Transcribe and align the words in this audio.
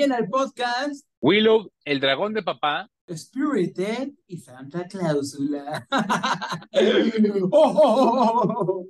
llena 0.00 0.16
el 0.16 0.30
podcast. 0.30 1.06
Willow, 1.20 1.70
el 1.84 2.00
dragón 2.00 2.32
de 2.32 2.42
papá. 2.42 2.90
Spirited 3.14 4.12
y 4.26 4.38
Santa 4.38 4.86
Cláusula. 4.88 5.86
oh, 7.50 7.50
oh, 7.52 8.42
oh, 8.48 8.88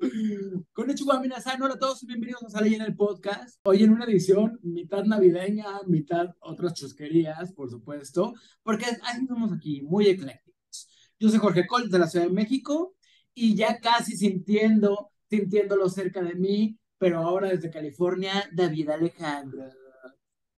Con 0.73 0.89
hola 0.89 1.75
a 1.75 1.79
todos 1.81 2.05
y 2.05 2.07
bienvenidos 2.07 2.45
a 2.45 2.51
Sala 2.51 2.69
Llena 2.69 2.87
el 2.87 2.95
Podcast. 2.95 3.59
Hoy 3.65 3.83
en 3.83 3.91
una 3.91 4.05
edición 4.05 4.61
mitad 4.63 5.03
navideña, 5.03 5.81
mitad 5.89 6.29
otras 6.39 6.75
chusquerías, 6.75 7.53
por 7.55 7.69
supuesto, 7.69 8.33
porque 8.63 8.85
así 9.03 9.27
somos 9.27 9.53
aquí, 9.53 9.83
muy 9.83 10.07
eclécticos. 10.07 10.89
Yo 11.19 11.29
soy 11.29 11.41
Jorge 11.41 11.67
Col 11.67 11.91
de 11.91 11.99
la 11.99 12.07
Ciudad 12.07 12.27
de 12.27 12.33
México 12.33 12.95
y 13.35 13.57
ya 13.57 13.81
casi 13.81 14.17
sintiendo, 14.17 15.11
sintiéndolo 15.29 15.89
cerca 15.89 16.23
de 16.23 16.37
mí, 16.37 16.79
pero 16.99 17.19
ahora 17.19 17.49
desde 17.49 17.69
California, 17.69 18.49
David 18.53 18.91
Alejandro. 18.91 19.80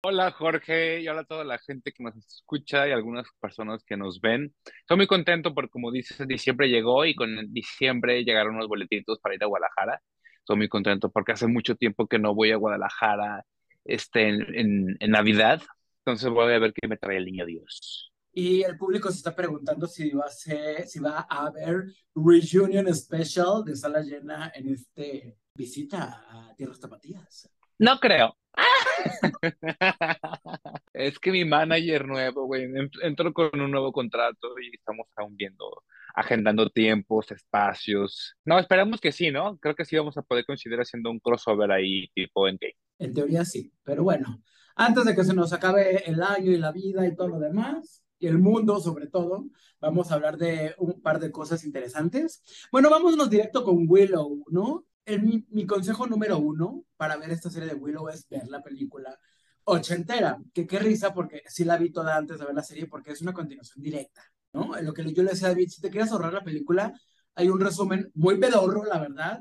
Hola 0.04 0.32
Jorge 0.32 1.00
y 1.00 1.08
hola 1.08 1.22
a 1.22 1.26
toda 1.26 1.44
la 1.44 1.60
gente 1.60 1.92
que 1.92 2.04
nos 2.04 2.16
escucha 2.16 2.88
y 2.88 2.92
algunas 2.92 3.28
personas 3.40 3.84
que 3.84 3.96
nos 3.96 4.20
ven. 4.20 4.52
Estoy 4.80 4.98
muy 4.98 5.06
contento 5.06 5.54
porque 5.54 5.70
como 5.70 5.92
dices, 5.92 6.28
diciembre 6.28 6.70
llegó 6.70 7.06
y 7.06 7.14
con 7.14 7.30
diciembre 7.54 8.24
llegaron 8.24 8.56
unos 8.56 8.68
boletitos 8.68 9.20
para 9.20 9.36
ir 9.36 9.44
a 9.44 9.46
Guadalajara. 9.46 10.02
Estoy 10.40 10.58
muy 10.58 10.70
contento 10.70 11.12
porque 11.12 11.34
hace 11.34 11.46
mucho 11.46 11.76
tiempo 11.76 12.08
que 12.08 12.18
no 12.18 12.34
voy 12.34 12.50
a 12.50 12.56
Guadalajara 12.56 13.46
este, 13.86 14.30
en, 14.30 14.98
en, 15.00 15.12
Navidad. 15.12 15.62
Entonces 16.00 16.32
voy 16.32 16.52
a 16.52 16.58
ver 16.58 16.74
qué 16.74 16.88
me 16.88 16.98
trae 16.98 17.18
el 17.18 17.26
niño 17.26 17.46
Dios. 17.46 18.12
Y 18.34 18.64
el 18.64 18.80
público 18.80 19.12
se 19.12 19.18
está 19.18 19.36
preguntando 19.36 19.86
si 19.86 20.10
va 20.10 20.26
a, 20.26 20.30
ser, 20.30 20.88
si 20.88 20.98
va 20.98 21.28
a 21.30 21.46
haber 21.46 21.94
reunion 22.16 22.92
special 22.96 23.64
de 23.64 23.76
sala 23.76 24.02
llena 24.02 24.52
en 24.56 24.70
este 24.70 25.38
visita 25.56 26.26
a 26.28 26.56
Tierras 26.56 26.80
Tapatías. 26.80 27.52
No 27.82 28.00
creo. 28.00 28.38
es 30.94 31.18
que 31.18 31.32
mi 31.32 31.46
manager 31.46 32.06
nuevo, 32.06 32.46
güey, 32.46 32.70
entró 33.02 33.34
con 33.34 33.60
un 33.60 33.72
nuevo 33.72 33.92
contrato 33.92 34.50
y 34.60 34.76
estamos 34.76 35.08
aún 35.16 35.36
viendo, 35.36 35.66
agendando 36.14 36.70
tiempos, 36.70 37.32
espacios. 37.32 38.36
No, 38.46 38.60
esperamos 38.60 39.02
que 39.02 39.12
sí, 39.12 39.32
¿no? 39.32 39.58
Creo 39.58 39.74
que 39.74 39.86
sí 39.86 39.98
vamos 39.98 40.16
a 40.16 40.22
poder 40.22 40.46
considerar 40.46 40.84
haciendo 40.84 41.10
un 41.10 41.20
crossover 41.20 41.72
ahí 41.72 42.08
tipo 42.14 42.48
en 42.48 42.60
game. 42.62 42.76
En 43.00 43.16
teoría 43.16 43.44
sí, 43.46 43.74
pero 43.82 44.04
bueno, 44.04 44.44
antes 44.76 45.04
de 45.04 45.16
que 45.16 45.24
se 45.24 45.34
nos 45.34 45.52
acabe 45.52 46.08
el 46.08 46.22
año 46.22 46.52
y 46.52 46.58
la 46.58 46.72
vida 46.72 47.08
y 47.08 47.16
todo 47.16 47.30
lo 47.30 47.40
demás, 47.40 48.04
y 48.20 48.28
el 48.28 48.38
mundo 48.38 48.80
sobre 48.80 49.08
todo, 49.08 49.48
vamos 49.80 50.12
a 50.12 50.14
hablar 50.14 50.38
de 50.38 50.76
un 50.78 51.02
par 51.02 51.20
de 51.20 51.32
cosas 51.32 51.64
interesantes. 51.64 52.44
Bueno, 52.72 52.92
vámonos 52.92 53.28
directo 53.28 53.64
con 53.64 53.86
Willow, 53.88 54.46
¿no? 54.52 54.86
El, 55.06 55.46
mi, 55.50 55.66
consejo 55.66 56.08
número 56.08 56.38
uno 56.38 56.84
para 56.98 57.18
ver 57.18 57.32
esta 57.32 57.50
serie 57.50 57.70
de 57.70 57.76
Willow 57.76 58.10
es 58.10 58.28
ver 58.30 58.48
la 58.48 58.62
película 58.62 59.18
ochentera, 59.64 60.38
que 60.54 60.66
qué 60.66 60.80
risa 60.80 61.14
porque 61.14 61.44
sí 61.48 61.64
la 61.64 61.78
vi 61.78 61.92
toda 61.92 62.18
antes 62.18 62.40
de 62.40 62.46
ver 62.46 62.56
la 62.56 62.64
serie 62.64 62.88
porque 62.88 63.12
es 63.12 63.22
una 63.22 63.34
continuación 63.34 63.82
directa, 63.84 64.24
¿no? 64.54 64.78
En 64.78 64.86
lo 64.86 64.94
que 64.94 65.04
yo 65.14 65.24
le 65.24 65.32
decía 65.32 65.48
a 65.48 65.52
David, 65.52 65.70
si 65.70 65.82
te 65.82 65.90
quieres 65.90 66.12
ahorrar 66.12 66.34
la 66.34 66.44
película, 66.44 66.94
hay 67.36 67.50
un 67.50 67.60
resumen 67.60 68.12
muy 68.16 68.38
pedorro, 68.40 68.84
la 68.86 69.00
verdad, 69.00 69.40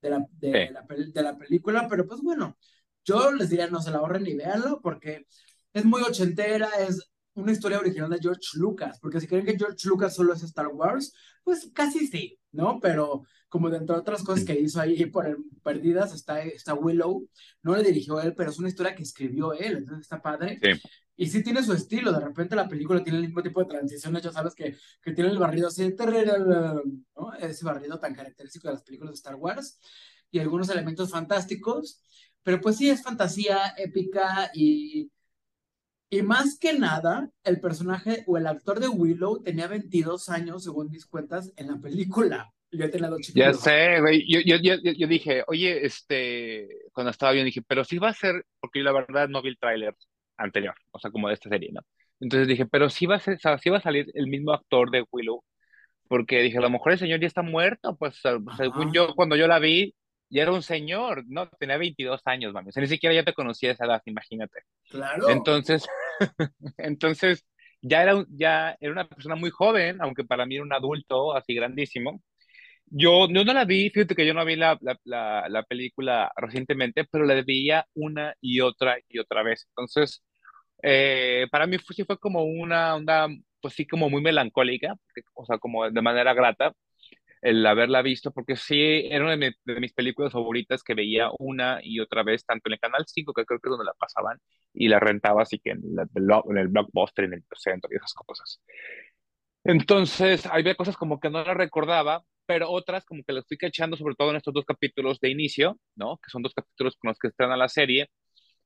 de 0.00 0.10
la, 0.10 0.26
de, 0.32 0.70
la, 0.70 0.84
de 0.88 1.22
la 1.22 1.36
película, 1.36 1.86
pero 1.88 2.06
pues 2.06 2.20
bueno, 2.20 2.56
yo 3.04 3.32
les 3.32 3.50
diría 3.50 3.68
no 3.68 3.80
se 3.80 3.90
la 3.90 3.98
ahorren 3.98 4.24
ni 4.24 4.34
véanlo 4.34 4.80
porque 4.80 5.26
es 5.72 5.84
muy 5.84 6.02
ochentera, 6.02 6.68
es 6.80 7.12
una 7.34 7.52
historia 7.52 7.78
original 7.78 8.10
de 8.10 8.18
George 8.20 8.40
Lucas, 8.54 8.98
porque 9.00 9.20
si 9.20 9.26
creen 9.26 9.46
que 9.46 9.56
George 9.56 9.88
Lucas 9.88 10.14
solo 10.14 10.34
es 10.34 10.42
Star 10.42 10.68
Wars, 10.68 11.12
pues 11.44 11.70
casi 11.72 12.06
sí, 12.06 12.38
¿no? 12.52 12.78
Pero 12.80 13.24
como 13.48 13.68
dentro 13.68 13.94
de 13.94 14.00
otras 14.00 14.22
cosas 14.22 14.44
que 14.44 14.58
hizo 14.58 14.80
ahí 14.80 15.04
por 15.06 15.38
perdidas 15.62 16.14
está, 16.14 16.40
está 16.42 16.74
Willow, 16.74 17.28
no 17.62 17.76
le 17.76 17.82
dirigió 17.82 18.20
él, 18.20 18.34
pero 18.34 18.50
es 18.50 18.58
una 18.58 18.68
historia 18.68 18.94
que 18.94 19.02
escribió 19.02 19.52
él, 19.52 19.78
entonces 19.78 20.02
está 20.02 20.22
padre. 20.22 20.58
Y 21.16 21.26
sí 21.26 21.42
tiene 21.42 21.62
su 21.62 21.74
estilo, 21.74 22.12
de 22.12 22.20
repente 22.20 22.56
la 22.56 22.68
película 22.68 23.02
tiene 23.02 23.18
el 23.18 23.26
mismo 23.26 23.42
tipo 23.42 23.60
de 23.60 23.66
transiciones, 23.66 24.22
ya 24.22 24.32
sabes 24.32 24.54
que, 24.54 24.76
que 25.02 25.12
tiene 25.12 25.30
el 25.30 25.38
barrido 25.38 25.68
así, 25.68 25.94
¿no? 27.14 27.34
ese 27.38 27.64
barrido 27.64 27.98
tan 28.00 28.14
característico 28.14 28.68
de 28.68 28.74
las 28.74 28.82
películas 28.82 29.12
de 29.12 29.16
Star 29.16 29.34
Wars, 29.34 29.78
y 30.30 30.38
algunos 30.38 30.70
elementos 30.70 31.10
fantásticos, 31.10 32.00
pero 32.42 32.60
pues 32.60 32.76
sí 32.76 32.88
es 32.88 33.02
fantasía 33.02 33.74
épica 33.76 34.50
y 34.54 35.10
y 36.12 36.20
más 36.20 36.58
que 36.58 36.74
nada, 36.74 37.30
el 37.42 37.58
personaje 37.58 38.22
o 38.26 38.36
el 38.36 38.46
actor 38.46 38.80
de 38.80 38.88
Willow 38.88 39.42
tenía 39.42 39.66
22 39.66 40.28
años, 40.28 40.62
según 40.62 40.90
mis 40.90 41.06
cuentas, 41.06 41.50
en 41.56 41.68
la 41.68 41.78
película. 41.78 42.52
Yo 42.70 42.90
tenía 42.90 43.08
dos 43.08 43.32
Ya 43.32 43.54
sé, 43.54 43.98
güey. 43.98 44.22
Yo, 44.30 44.40
yo, 44.44 44.56
yo, 44.56 44.74
yo, 44.92 45.06
dije, 45.06 45.42
oye, 45.46 45.86
este, 45.86 46.68
cuando 46.92 47.10
estaba 47.10 47.32
bien, 47.32 47.46
dije, 47.46 47.62
pero 47.66 47.82
sí 47.82 47.96
va 47.96 48.10
a 48.10 48.12
ser, 48.12 48.44
porque 48.60 48.80
yo 48.80 48.84
la 48.84 48.92
verdad 48.92 49.26
no 49.30 49.40
vi 49.40 49.48
el 49.48 49.58
tráiler 49.58 49.96
anterior, 50.36 50.74
o 50.90 50.98
sea, 50.98 51.10
como 51.10 51.28
de 51.28 51.34
esta 51.34 51.48
serie, 51.48 51.70
¿no? 51.72 51.80
Entonces 52.20 52.46
dije, 52.46 52.66
pero 52.66 52.90
sí 52.90 53.06
va 53.06 53.16
a 53.16 53.20
ser, 53.20 53.38
sí 53.62 53.70
va 53.70 53.78
a 53.78 53.82
salir 53.82 54.10
el 54.12 54.26
mismo 54.26 54.52
actor 54.52 54.90
de 54.90 55.06
Willow, 55.10 55.42
porque 56.08 56.42
dije, 56.42 56.58
a 56.58 56.60
lo 56.60 56.68
mejor 56.68 56.92
el 56.92 56.98
señor 56.98 57.20
ya 57.20 57.26
está 57.26 57.40
muerto, 57.40 57.96
pues 57.96 58.20
según 58.58 58.92
yo, 58.92 59.14
cuando 59.14 59.34
yo 59.34 59.46
la 59.46 59.58
vi, 59.58 59.94
ya 60.32 60.42
era 60.42 60.52
un 60.52 60.62
señor, 60.62 61.24
¿no? 61.28 61.48
Tenía 61.58 61.76
22 61.76 62.22
años, 62.24 62.54
mami. 62.54 62.70
O 62.70 62.72
sea, 62.72 62.80
ni 62.80 62.88
siquiera 62.88 63.14
ya 63.14 63.22
te 63.22 63.34
conocía 63.34 63.72
esa 63.72 63.84
edad, 63.84 64.02
imagínate. 64.06 64.60
Claro. 64.88 65.28
Entonces, 65.28 65.86
entonces 66.78 67.44
ya 67.82 68.02
era, 68.02 68.24
ya 68.30 68.76
era 68.80 68.92
una 68.92 69.06
persona 69.08 69.36
muy 69.36 69.50
joven, 69.50 70.00
aunque 70.00 70.24
para 70.24 70.46
mí 70.46 70.54
era 70.54 70.64
un 70.64 70.72
adulto 70.72 71.36
así 71.36 71.54
grandísimo. 71.54 72.22
Yo, 72.86 73.28
no 73.28 73.44
la 73.44 73.64
vi, 73.66 73.90
fíjate 73.90 74.14
que 74.14 74.26
yo 74.26 74.32
no 74.32 74.44
vi 74.44 74.56
la, 74.56 74.78
la, 75.04 75.48
la, 75.48 75.62
película 75.64 76.32
recientemente, 76.36 77.04
pero 77.10 77.24
la 77.24 77.34
veía 77.42 77.86
una 77.94 78.34
y 78.40 78.60
otra 78.60 78.98
y 79.08 79.18
otra 79.18 79.42
vez. 79.42 79.66
Entonces, 79.70 80.22
eh, 80.82 81.46
para 81.50 81.66
mí 81.66 81.78
fue, 81.78 81.94
sí 81.94 82.04
fue 82.04 82.18
como 82.18 82.44
una 82.44 82.94
onda, 82.96 83.28
pues 83.60 83.74
sí, 83.74 83.86
como 83.86 84.10
muy 84.10 84.22
melancólica, 84.22 84.94
o 85.34 85.44
sea, 85.46 85.58
como 85.58 85.90
de 85.90 86.02
manera 86.02 86.34
grata, 86.34 86.72
el 87.42 87.66
haberla 87.66 88.02
visto, 88.02 88.30
porque 88.32 88.56
sí, 88.56 89.08
era 89.10 89.24
una 89.24 89.36
de, 89.36 89.54
mis 89.80 89.92
películas 89.92 90.32
favoritas 90.32 90.82
que 90.82 90.94
veía 90.94 91.30
una 91.38 91.80
y 91.82 92.00
otra 92.00 92.22
vez, 92.22 92.44
tanto 92.46 92.68
en 92.68 92.74
el 92.74 92.80
Canal 92.80 93.04
5, 93.06 93.32
que 93.34 93.44
creo 93.44 93.60
que 93.60 93.68
es 93.68 93.70
donde 93.70 93.84
la 93.84 93.94
pasaban, 93.94 94.38
y 94.72 94.88
la 94.88 95.00
rentaba 95.00 95.42
así 95.42 95.58
que 95.58 95.70
en, 95.70 95.82
en 95.84 96.58
el 96.58 96.68
blockbuster, 96.68 97.24
en 97.26 97.34
el 97.34 97.44
centro 97.56 97.90
y 97.92 97.96
esas 97.96 98.14
cosas. 98.14 98.60
Entonces, 99.64 100.46
había 100.46 100.74
cosas 100.74 100.96
como 100.96 101.20
que 101.20 101.30
no 101.30 101.44
la 101.44 101.54
recordaba, 101.54 102.22
pero 102.46 102.70
otras 102.70 103.04
como 103.04 103.22
que 103.24 103.32
las 103.32 103.46
fui 103.46 103.56
cachando, 103.56 103.96
sobre 103.96 104.14
todo 104.16 104.30
en 104.30 104.36
estos 104.36 104.54
dos 104.54 104.64
capítulos 104.64 105.20
de 105.20 105.30
inicio, 105.30 105.78
¿no? 105.96 106.18
Que 106.18 106.30
son 106.30 106.42
dos 106.42 106.54
capítulos 106.54 106.96
con 106.96 107.08
los 107.08 107.18
que 107.18 107.28
están 107.28 107.50
a 107.52 107.56
la 107.56 107.68
serie, 107.68 108.08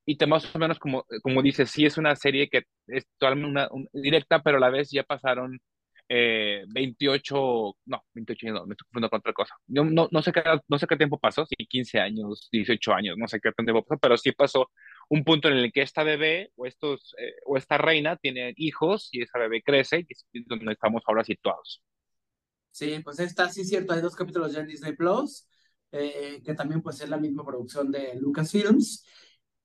y 0.06 0.16
te 0.16 0.26
más 0.26 0.54
o 0.54 0.58
menos 0.58 0.78
como, 0.78 1.04
como 1.22 1.42
dices, 1.42 1.70
sí 1.70 1.84
es 1.86 1.98
una 1.98 2.16
serie 2.16 2.48
que 2.48 2.62
es 2.88 3.06
totalmente 3.18 3.50
una, 3.50 3.68
directa, 3.92 4.42
pero 4.42 4.58
a 4.58 4.60
la 4.60 4.70
vez 4.70 4.90
ya 4.90 5.02
pasaron 5.04 5.60
eh, 6.08 6.64
28, 6.68 7.76
no, 7.86 8.04
28 8.14 8.46
no, 8.52 8.66
me 8.66 8.74
estoy 8.74 8.86
confundiendo 8.86 9.10
con 9.10 9.18
otra 9.18 9.32
cosa. 9.32 9.54
no, 9.66 10.08
no, 10.10 10.22
sé 10.22 10.32
qué, 10.32 10.42
no 10.68 10.78
sé 10.78 10.86
qué 10.86 10.96
tiempo 10.96 11.18
pasó, 11.18 11.44
si 11.46 11.56
15 11.66 11.98
años, 12.00 12.48
18 12.52 12.92
años, 12.92 13.16
no 13.18 13.26
sé 13.26 13.40
qué 13.40 13.50
tiempo 13.52 13.84
pasó, 13.84 13.98
pero 14.00 14.16
sí 14.16 14.32
pasó 14.32 14.70
un 15.08 15.24
punto 15.24 15.48
en 15.48 15.58
el 15.58 15.72
que 15.72 15.82
esta 15.82 16.02
bebé 16.04 16.52
o, 16.56 16.66
estos, 16.66 17.14
eh, 17.18 17.34
o 17.44 17.56
esta 17.56 17.78
reina 17.78 18.16
tiene 18.16 18.54
hijos 18.56 19.08
y 19.12 19.22
esa 19.22 19.38
bebé 19.38 19.62
crece 19.62 20.06
y 20.08 20.12
es 20.12 20.46
donde 20.46 20.72
estamos 20.72 21.02
ahora 21.06 21.24
situados. 21.24 21.82
Sí, 22.70 23.00
pues 23.02 23.18
está, 23.20 23.48
sí, 23.48 23.64
cierto, 23.64 23.94
hay 23.94 24.02
dos 24.02 24.14
capítulos 24.14 24.52
ya 24.52 24.60
en 24.60 24.66
Disney 24.66 24.94
Plus, 24.94 25.48
eh, 25.92 26.42
que 26.44 26.54
también 26.54 26.82
pues 26.82 27.00
es 27.00 27.08
la 27.08 27.16
misma 27.16 27.44
producción 27.44 27.90
de 27.90 28.14
Lucasfilms. 28.20 29.04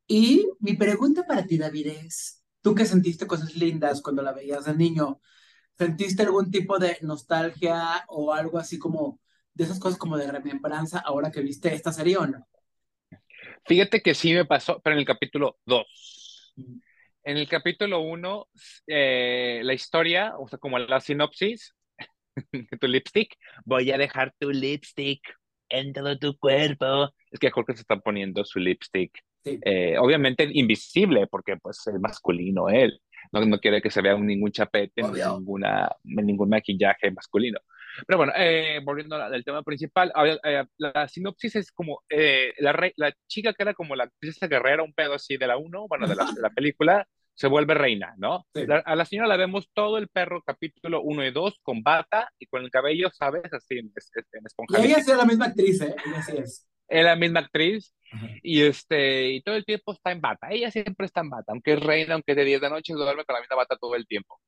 Y 0.08 0.48
mi 0.60 0.76
pregunta 0.76 1.26
para 1.26 1.46
ti, 1.46 1.58
David, 1.58 1.88
es, 1.88 2.44
¿tú 2.62 2.74
que 2.74 2.86
sentiste 2.86 3.28
cosas 3.28 3.56
lindas 3.56 4.02
cuando 4.02 4.22
la 4.22 4.32
veías 4.32 4.66
de 4.66 4.76
niño? 4.76 5.22
¿Sentiste 5.82 6.22
algún 6.22 6.52
tipo 6.52 6.78
de 6.78 7.00
nostalgia 7.02 8.06
o 8.08 8.32
algo 8.32 8.60
así 8.60 8.78
como 8.78 9.20
de 9.52 9.64
esas 9.64 9.80
cosas 9.80 9.98
como 9.98 10.16
de 10.16 10.32
remembranza 10.32 11.00
ahora 11.00 11.32
que 11.32 11.42
viste 11.42 11.74
esta 11.74 11.92
serie 11.92 12.18
o 12.18 12.28
no? 12.28 12.48
Fíjate 13.66 14.00
que 14.02 14.14
sí 14.14 14.32
me 14.32 14.46
pasó, 14.46 14.80
pero 14.84 14.94
en 14.94 15.00
el 15.00 15.08
capítulo 15.08 15.58
2. 15.66 16.54
En 17.24 17.38
el 17.38 17.50
capítulo 17.50 18.02
1, 18.02 18.48
eh, 18.86 19.62
la 19.64 19.74
historia, 19.74 20.36
o 20.38 20.48
sea, 20.48 20.60
como 20.60 20.78
la 20.78 21.02
sinopsis, 21.02 21.74
tu 22.80 22.88
lipstick, 22.88 23.36
voy 23.66 23.90
a 23.90 23.98
dejar 23.98 24.36
tu 24.38 24.52
lipstick 24.52 25.22
en 25.68 25.94
todo 25.94 26.16
tu 26.20 26.38
cuerpo. 26.38 27.12
Es 27.32 27.40
que 27.40 27.50
Jorge 27.50 27.74
se 27.74 27.82
está 27.82 27.98
poniendo 27.98 28.46
su 28.46 28.60
lipstick. 28.60 29.18
Eh, 29.46 29.98
obviamente 29.98 30.48
invisible, 30.54 31.26
porque 31.26 31.58
pues 31.58 31.88
es 31.88 32.00
masculino 32.00 32.70
él 32.70 33.02
no, 33.32 33.46
no 33.46 33.60
quiere 33.60 33.82
que 33.82 33.90
se 33.90 34.02
vea 34.02 34.18
ningún 34.18 34.52
chapete, 34.52 35.02
ni 35.04 35.20
ninguna, 35.20 35.90
ningún 36.04 36.50
maquillaje 36.50 37.12
masculino. 37.12 37.60
Pero 38.08 38.18
bueno, 38.18 38.34
eh, 38.36 38.80
volviendo 38.84 39.16
al 39.16 39.44
tema 39.44 39.64
principal, 39.64 40.12
eh, 40.44 40.64
la 40.78 41.08
sinopsis 41.08 41.56
es 41.58 41.72
como 41.72 42.04
eh, 42.10 42.54
la, 42.60 42.92
la 42.96 43.14
chica 43.28 43.54
que 43.54 43.64
era 43.64 43.74
como 43.74 43.96
la 43.96 44.10
princesa 44.20 44.48
guerrera, 44.48 44.84
un 44.84 44.94
pedo 44.94 45.14
así 45.14 45.38
de 45.38 45.48
la 45.48 45.58
1, 45.58 45.88
bueno, 45.88 46.08
de 46.08 46.16
la, 46.16 46.26
de 46.32 46.42
la, 46.42 46.50
película, 46.50 47.08
se 47.34 47.48
vuelve 47.48 47.74
reina, 47.74 48.14
¿no? 48.18 48.46
a 48.86 48.96
la 48.96 49.06
señora 49.06 49.28
la 49.28 49.38
vemos 49.38 49.70
todo 49.74 49.98
el 49.98 50.10
perro, 50.10 50.42
capítulo 50.46 51.02
1 51.02 51.26
y 51.26 51.32
2, 51.32 51.60
con 51.64 51.82
bata 51.82 52.30
y 52.40 52.46
con 52.46 52.64
el 52.64 52.70
cabello, 52.70 53.10
¿sabes? 53.12 53.52
Así 53.52 53.78
en, 53.78 53.92
en 54.34 54.46
esponja. 54.46 54.80
Y 54.80 54.86
ella 54.86 54.98
es 54.98 55.08
la 55.08 55.26
misma 55.26 55.46
actriz, 55.46 55.82
¿eh? 55.82 55.96
Ella 56.06 56.22
sí 56.22 56.38
es. 56.38 56.71
Es 56.92 57.04
la 57.06 57.16
misma 57.16 57.40
actriz 57.40 57.94
Ajá. 58.12 58.28
y 58.44 58.62
este 58.62 59.32
y 59.32 59.42
todo 59.42 59.56
el 59.56 59.66
tiempo 59.66 59.94
está 59.94 60.12
en 60.12 60.22
bata. 60.22 60.50
Ella 60.52 60.70
siempre 60.72 61.06
está 61.06 61.22
en 61.22 61.30
bata, 61.30 61.52
aunque 61.54 61.74
es 61.74 61.80
reina, 61.80 62.16
aunque 62.16 62.34
es 62.34 62.38
de 62.38 62.46
10 62.46 62.62
de 62.62 62.70
noche, 62.70 62.94
duerme 62.94 63.26
con 63.26 63.34
la 63.36 63.42
misma 63.42 63.56
bata 63.56 63.78
todo 63.78 63.96
el 63.96 64.06
tiempo. 64.06 64.40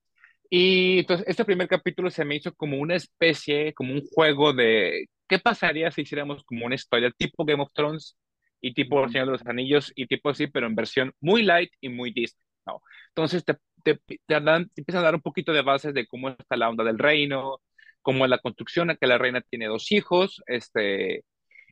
Y 0.50 1.00
entonces 1.00 1.26
este 1.28 1.46
primer 1.46 1.68
capítulo 1.68 2.12
se 2.12 2.26
me 2.26 2.36
hizo 2.36 2.54
como 2.54 2.78
una 2.78 2.96
especie, 2.96 3.74
como 3.74 3.94
un 3.94 4.02
juego 4.14 4.54
de 4.54 5.08
qué 5.28 5.40
pasaría 5.40 5.90
si 5.92 6.02
hiciéramos 6.02 6.44
como 6.44 6.66
una 6.66 6.76
historia 6.76 7.12
tipo 7.18 7.46
Game 7.46 7.64
of 7.64 7.72
Thrones 7.74 8.18
y 8.62 8.74
tipo 8.74 9.04
El. 9.04 9.12
Señor 9.12 9.28
de 9.28 9.32
los 9.34 9.46
Anillos 9.48 9.92
y 9.96 10.08
tipo 10.08 10.30
así, 10.30 10.48
pero 10.48 10.68
en 10.68 10.76
versión 10.76 11.14
muy 11.22 11.44
light 11.44 11.72
y 11.82 11.90
muy 11.90 12.12
Disney, 12.12 12.46
¿no? 12.68 12.82
Entonces 13.10 13.44
te, 13.46 13.56
te, 13.84 14.00
te, 14.28 14.42
dan, 14.42 14.70
te 14.70 14.82
empiezan 14.82 15.02
a 15.02 15.06
dar 15.06 15.16
un 15.16 15.22
poquito 15.22 15.54
de 15.54 15.62
bases 15.62 15.94
de 15.94 16.08
cómo 16.08 16.30
está 16.30 16.56
la 16.58 16.70
onda 16.70 16.84
del 16.84 17.00
reino, 17.00 17.60
cómo 18.02 18.26
es 18.26 18.30
la 18.30 18.38
construcción, 18.38 18.96
que 19.00 19.08
la 19.08 19.18
reina 19.18 19.42
tiene 19.42 19.68
dos 19.68 19.92
hijos, 19.92 20.44
este, 20.48 21.24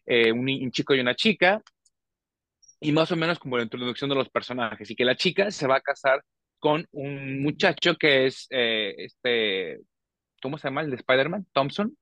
eh, 0.06 0.31
un, 0.31 0.50
un 0.50 0.71
chico 0.71 0.94
y 0.95 1.00
una 1.00 1.15
chica, 1.15 1.62
y 2.80 2.92
más 2.92 3.12
o 3.12 3.15
menos 3.15 3.39
como 3.39 3.57
la 3.57 3.63
introducción 3.63 4.09
de 4.09 4.15
los 4.15 4.30
personajes, 4.30 4.89
y 4.89 4.95
que 4.95 5.06
la 5.06 5.15
chica 5.15 5.51
se 5.51 5.68
va 5.68 5.77
a 5.77 5.81
casar 5.81 6.24
con 6.59 6.86
un 6.92 7.42
muchacho 7.42 7.95
que 7.95 8.27
es, 8.27 8.48
eh, 8.50 8.94
este, 8.98 9.80
¿cómo 10.42 10.57
se 10.57 10.68
llama? 10.68 10.81
El 10.81 10.92
de 10.92 10.98
Spider-Man, 10.98 11.48
Thompson, 11.53 11.95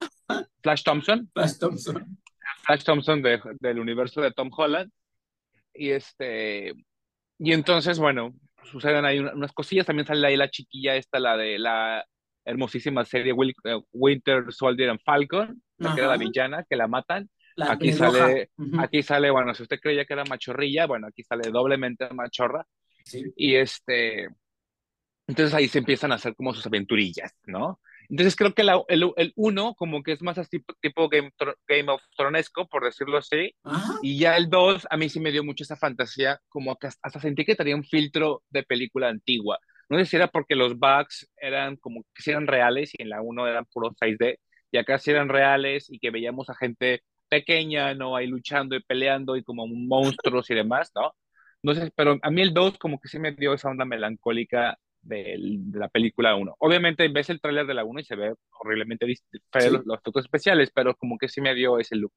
Flash 0.62 0.82
Thompson, 0.82 1.30
Flash 1.32 1.58
Thompson. 1.58 2.18
Flash 2.64 2.84
Thompson 2.84 3.22
de, 3.22 3.40
del 3.60 3.78
universo 3.78 4.20
de 4.20 4.32
Tom 4.32 4.50
Holland, 4.56 4.90
y 5.74 5.90
este, 5.90 6.72
y 7.38 7.52
entonces, 7.52 7.98
bueno, 7.98 8.34
suceden 8.64 9.04
ahí 9.04 9.18
unas 9.18 9.52
cosillas, 9.52 9.86
también 9.86 10.06
sale 10.06 10.26
ahí 10.26 10.36
la 10.36 10.50
chiquilla 10.50 10.96
esta, 10.96 11.18
la 11.18 11.36
de 11.36 11.58
la 11.58 12.04
hermosísima 12.44 13.04
serie 13.04 13.32
Will, 13.32 13.54
uh, 13.64 13.82
Winter 13.92 14.46
Soldier 14.50 14.90
and 14.90 15.00
Falcon, 15.04 15.62
la 15.78 15.94
que 15.94 16.00
era 16.00 16.10
la 16.10 16.16
villana, 16.16 16.64
que 16.68 16.76
la 16.76 16.88
matan, 16.88 17.28
La 17.56 17.72
aquí 17.72 17.92
sale, 17.92 18.50
aquí 18.78 19.02
sale, 19.02 19.30
bueno, 19.30 19.54
si 19.54 19.62
usted 19.62 19.78
creía 19.80 20.04
que 20.04 20.12
era 20.14 20.24
machorrilla, 20.24 20.86
bueno, 20.86 21.06
aquí 21.06 21.22
sale 21.22 21.50
doblemente 21.50 22.08
machorra, 22.12 22.66
Sí. 23.04 23.22
y 23.36 23.54
este, 23.56 24.28
entonces 25.26 25.54
ahí 25.54 25.68
se 25.68 25.78
empiezan 25.78 26.12
a 26.12 26.16
hacer 26.16 26.34
como 26.34 26.54
sus 26.54 26.66
aventurillas, 26.66 27.34
¿no? 27.44 27.80
Entonces 28.10 28.36
creo 28.36 28.52
que 28.54 28.62
la, 28.64 28.82
el, 28.88 29.10
el 29.16 29.32
uno 29.36 29.74
como 29.74 30.02
que 30.02 30.12
es 30.12 30.20
más 30.22 30.36
así 30.36 30.62
tipo 30.80 31.08
Game, 31.08 31.32
Game 31.66 31.90
of 31.90 32.02
Thronesco, 32.16 32.68
por 32.68 32.84
decirlo 32.84 33.16
así, 33.18 33.54
Ajá. 33.62 33.94
y 34.02 34.18
ya 34.18 34.36
el 34.36 34.50
2 34.50 34.86
a 34.90 34.96
mí 34.98 35.08
sí 35.08 35.20
me 35.20 35.32
dio 35.32 35.42
mucho 35.44 35.64
esa 35.64 35.76
fantasía, 35.76 36.40
como 36.48 36.76
que 36.76 36.88
hasta 36.88 37.20
sentí 37.20 37.44
que 37.44 37.54
tenía 37.56 37.76
un 37.76 37.84
filtro 37.84 38.42
de 38.50 38.62
película 38.62 39.08
antigua. 39.08 39.58
No 39.88 39.98
sé 39.98 40.04
si 40.06 40.16
era 40.16 40.28
porque 40.28 40.54
los 40.56 40.78
bugs 40.78 41.30
eran 41.36 41.76
como 41.76 42.02
que 42.14 42.22
sí 42.22 42.30
eran 42.30 42.46
reales 42.46 42.90
y 42.96 43.02
en 43.02 43.10
la 43.10 43.22
1 43.22 43.46
eran 43.48 43.64
puro 43.66 43.90
6D, 43.92 44.38
y 44.70 44.78
acá 44.78 44.98
sí 44.98 45.10
eran 45.10 45.28
reales 45.28 45.86
y 45.90 45.98
que 45.98 46.10
veíamos 46.10 46.50
a 46.50 46.54
gente 46.56 47.02
pequeña, 47.28 47.94
¿no? 47.94 48.16
Ahí 48.16 48.26
luchando 48.26 48.76
y 48.76 48.82
peleando 48.82 49.36
y 49.36 49.42
como 49.42 49.66
monstruos 49.66 50.50
y 50.50 50.54
demás, 50.54 50.90
¿no? 50.94 51.12
Sé, 51.74 51.90
pero 51.96 52.18
a 52.20 52.30
mí 52.30 52.42
el 52.42 52.52
2 52.52 52.78
como 52.78 53.00
que 53.00 53.08
sí 53.08 53.18
me 53.18 53.32
dio 53.32 53.54
esa 53.54 53.70
onda 53.70 53.84
melancólica 53.84 54.78
de, 55.00 55.36
la 55.72 55.88
película 55.88 56.36
1. 56.36 56.56
Obviamente 56.58 57.08
ves 57.08 57.30
el 57.30 57.40
tráiler 57.40 57.66
de 57.66 57.74
la 57.74 57.84
1 57.84 58.00
y 58.00 58.04
se 58.04 58.16
ve 58.16 58.34
horriblemente 58.60 59.06
feo 59.50 59.70
los, 59.70 59.80
Sí. 59.80 59.86
los 59.86 60.02
toques 60.02 60.24
especiales, 60.24 60.70
pero 60.74 60.94
como 60.96 61.16
que 61.16 61.28
sí 61.28 61.40
me 61.40 61.54
dio 61.54 61.78
ese 61.78 61.96
look 61.96 62.12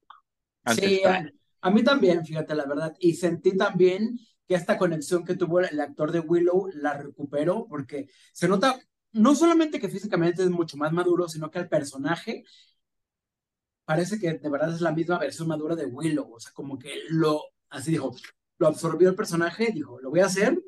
Sí, 0.74 1.02
a, 1.04 1.26
a 1.62 1.70
mí 1.70 1.82
también, 1.82 2.24
fíjate, 2.26 2.54
la 2.54 2.66
verdad. 2.66 2.94
Y 3.00 3.14
sentí 3.14 3.56
también 3.56 4.18
que 4.46 4.54
esta 4.54 4.76
conexión 4.78 5.24
que 5.24 5.34
tuvo 5.34 5.60
el 5.60 5.80
actor 5.80 6.12
de 6.12 6.20
Willow 6.20 6.68
la 6.74 6.94
recuperó 6.94 7.66
porque 7.68 8.08
se 8.32 8.48
nota 8.48 8.78
no 9.12 9.34
solamente 9.34 9.80
que 9.80 9.88
físicamente 9.88 10.42
es 10.42 10.50
mucho 10.50 10.76
más 10.76 10.92
maduro, 10.92 11.28
sino 11.28 11.50
que 11.50 11.58
el 11.58 11.68
personaje 11.68 12.44
parece 13.88 14.18
que 14.18 14.34
de 14.34 14.50
verdad 14.50 14.74
es 14.74 14.82
la 14.82 14.92
misma 14.92 15.18
versión 15.18 15.48
madura 15.48 15.74
de 15.74 15.86
Willow. 15.86 16.30
O 16.34 16.38
sea, 16.38 16.52
como 16.52 16.78
que 16.78 16.92
lo, 17.08 17.42
así 17.70 17.92
dijo, 17.92 18.14
lo 18.58 18.66
absorbió 18.66 19.08
el 19.08 19.14
personaje, 19.14 19.70
dijo, 19.72 19.98
lo 20.02 20.10
voy 20.10 20.20
a 20.20 20.26
hacer, 20.26 20.62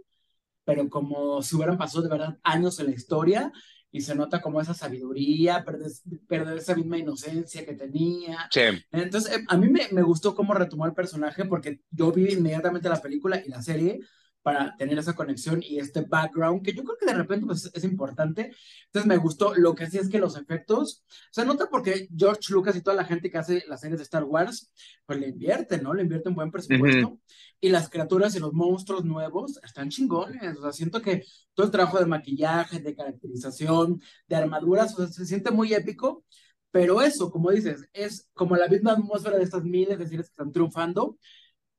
pero 0.64 0.88
como 0.88 1.42
si 1.42 1.54
hubieran 1.54 1.76
pasado 1.76 2.02
de 2.02 2.08
verdad 2.08 2.38
años 2.42 2.80
en 2.80 2.86
la 2.86 2.92
historia 2.92 3.52
y 3.90 4.00
se 4.00 4.14
nota 4.14 4.40
como 4.40 4.58
esa 4.58 4.72
sabiduría, 4.72 5.62
perder, 5.66 5.90
perder 6.26 6.56
esa 6.56 6.74
misma 6.74 6.96
inocencia 6.96 7.66
que 7.66 7.74
tenía. 7.74 8.48
Sí. 8.50 8.62
Entonces, 8.90 9.36
eh, 9.36 9.44
a 9.48 9.58
mí 9.58 9.68
me, 9.68 9.88
me, 9.92 10.00
gustó 10.00 10.34
cómo 10.34 10.54
retomó 10.54 10.86
el 10.86 10.94
personaje 10.94 11.44
porque 11.44 11.82
yo 11.90 12.12
vi 12.12 12.32
inmediatamente 12.32 12.88
la 12.88 13.02
película 13.02 13.42
y 13.44 13.50
la 13.50 13.60
serie 13.60 14.00
para 14.42 14.74
tener 14.76 14.98
esa 14.98 15.14
conexión 15.14 15.62
y 15.62 15.78
este 15.78 16.00
background 16.02 16.62
que 16.62 16.72
yo 16.72 16.82
creo 16.82 16.96
que 16.98 17.06
de 17.06 17.14
repente 17.14 17.46
pues, 17.46 17.70
es 17.72 17.84
importante. 17.84 18.52
Entonces 18.86 19.06
me 19.06 19.16
gustó. 19.18 19.54
Lo 19.54 19.74
que 19.74 19.86
sí 19.88 19.98
es 19.98 20.08
que 20.08 20.18
los 20.18 20.36
efectos, 20.36 21.04
se 21.30 21.44
nota 21.44 21.68
porque 21.70 22.08
George 22.16 22.52
Lucas 22.52 22.76
y 22.76 22.82
toda 22.82 22.96
la 22.96 23.04
gente 23.04 23.30
que 23.30 23.38
hace 23.38 23.64
las 23.68 23.80
series 23.80 23.98
de 23.98 24.04
Star 24.04 24.24
Wars, 24.24 24.72
pues 25.04 25.20
le 25.20 25.28
invierten, 25.28 25.82
¿no? 25.82 25.92
Le 25.92 26.02
invierten 26.02 26.34
buen 26.34 26.50
presupuesto. 26.50 27.08
Uh 27.08 27.12
-huh. 27.12 27.20
Y 27.60 27.68
las 27.68 27.90
criaturas 27.90 28.34
y 28.34 28.40
los 28.40 28.52
monstruos 28.52 29.04
nuevos 29.04 29.60
están 29.62 29.90
chingones. 29.90 30.56
O 30.56 30.62
sea, 30.62 30.72
siento 30.72 31.02
que 31.02 31.24
todo 31.52 31.66
el 31.66 31.72
trabajo 31.72 31.98
de 31.98 32.06
maquillaje, 32.06 32.80
de 32.80 32.94
caracterización, 32.94 34.00
de 34.26 34.36
armaduras, 34.36 34.94
o 34.94 35.04
sea, 35.04 35.08
se 35.08 35.26
siente 35.26 35.50
muy 35.50 35.74
épico. 35.74 36.24
Pero 36.72 37.02
eso, 37.02 37.30
como 37.30 37.50
dices, 37.50 37.88
es 37.92 38.28
como 38.32 38.56
la 38.56 38.68
misma 38.68 38.92
atmósfera 38.92 39.36
de 39.36 39.44
estas 39.44 39.64
miles 39.64 39.98
de 39.98 40.06
series 40.06 40.28
que 40.28 40.32
están 40.32 40.52
triunfando, 40.52 41.18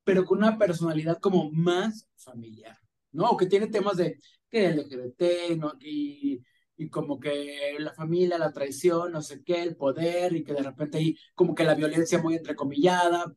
pero 0.04 0.24
con 0.24 0.38
una 0.38 0.58
personalidad 0.58 1.18
como 1.18 1.50
más 1.50 2.08
familiar, 2.16 2.78
¿no? 3.12 3.30
O 3.30 3.36
que 3.36 3.46
tiene 3.46 3.68
temas 3.68 3.96
de 3.96 4.18
que 4.48 4.68
LGBT, 4.68 5.56
¿no? 5.56 5.74
Y, 5.80 6.40
y 6.76 6.88
como 6.88 7.18
que 7.18 7.76
la 7.78 7.92
familia, 7.94 8.38
la 8.38 8.52
traición, 8.52 9.12
no 9.12 9.22
sé 9.22 9.42
qué, 9.44 9.62
el 9.62 9.76
poder, 9.76 10.34
y 10.34 10.44
que 10.44 10.52
de 10.52 10.62
repente 10.62 10.98
hay 10.98 11.16
como 11.34 11.54
que 11.54 11.64
la 11.64 11.74
violencia 11.74 12.20
muy 12.20 12.34
entrecomillada. 12.34 13.26
O 13.26 13.34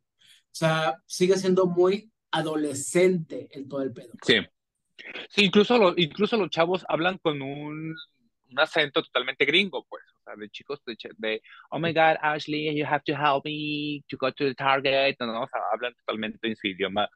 sea, 0.51 1.01
sigue 1.06 1.38
siendo 1.38 1.67
muy 1.67 2.12
adolescente 2.31 3.47
el 3.51 3.68
todo 3.68 3.81
el 3.81 3.94
pedo. 3.94 4.13
Sí. 4.25 4.35
Sí, 5.29 5.44
incluso, 5.44 5.77
lo, 5.77 5.94
incluso 5.97 6.38
los 6.38 6.50
chavos 6.50 6.85
hablan 6.88 7.18
con 7.18 7.41
un, 7.41 7.95
un 8.50 8.59
acento 8.59 9.01
totalmente 9.03 9.45
gringo, 9.45 9.86
pues, 9.89 10.03
o 10.19 10.24
sea, 10.24 10.36
de 10.36 10.50
chicos 10.50 10.81
de, 10.86 10.97
de, 11.18 11.42
oh 11.71 11.80
my 11.80 11.94
God, 11.94 12.18
Ashley, 12.21 12.75
you 12.75 12.86
have 12.86 13.03
to 13.06 13.13
help 13.13 13.45
me 13.45 14.03
to 14.07 14.18
go 14.18 14.31
to 14.31 14.45
the 14.45 14.56
target, 14.56 15.15
no, 15.19 15.44
o 15.44 15.47
sea, 15.47 15.62
hablan 15.74 15.94
totalmente 15.95 16.47
en 16.47 16.56
su 16.56 16.68
idioma 16.68 17.09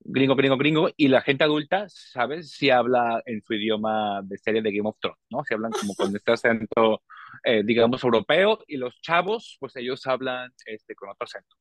gringo, 0.00 0.36
gringo, 0.36 0.56
gringo, 0.56 0.90
y 0.96 1.08
la 1.08 1.20
gente 1.22 1.44
adulta, 1.44 1.86
¿sabes? 1.88 2.52
Si 2.52 2.70
habla 2.70 3.22
en 3.26 3.42
su 3.42 3.54
idioma 3.54 4.20
de 4.22 4.38
serie 4.38 4.62
de 4.62 4.72
Game 4.72 4.88
of 4.88 4.96
Thrones, 5.00 5.18
¿no? 5.30 5.42
Si 5.44 5.54
hablan 5.54 5.72
como 5.72 5.94
con 5.94 6.14
este 6.14 6.32
acento, 6.32 7.02
eh, 7.44 7.62
digamos, 7.64 8.02
europeo, 8.04 8.62
y 8.66 8.76
los 8.76 9.00
chavos, 9.00 9.56
pues 9.60 9.74
ellos 9.76 10.06
hablan 10.06 10.50
este, 10.66 10.94
con 10.94 11.10
otro 11.10 11.24
acento 11.24 11.56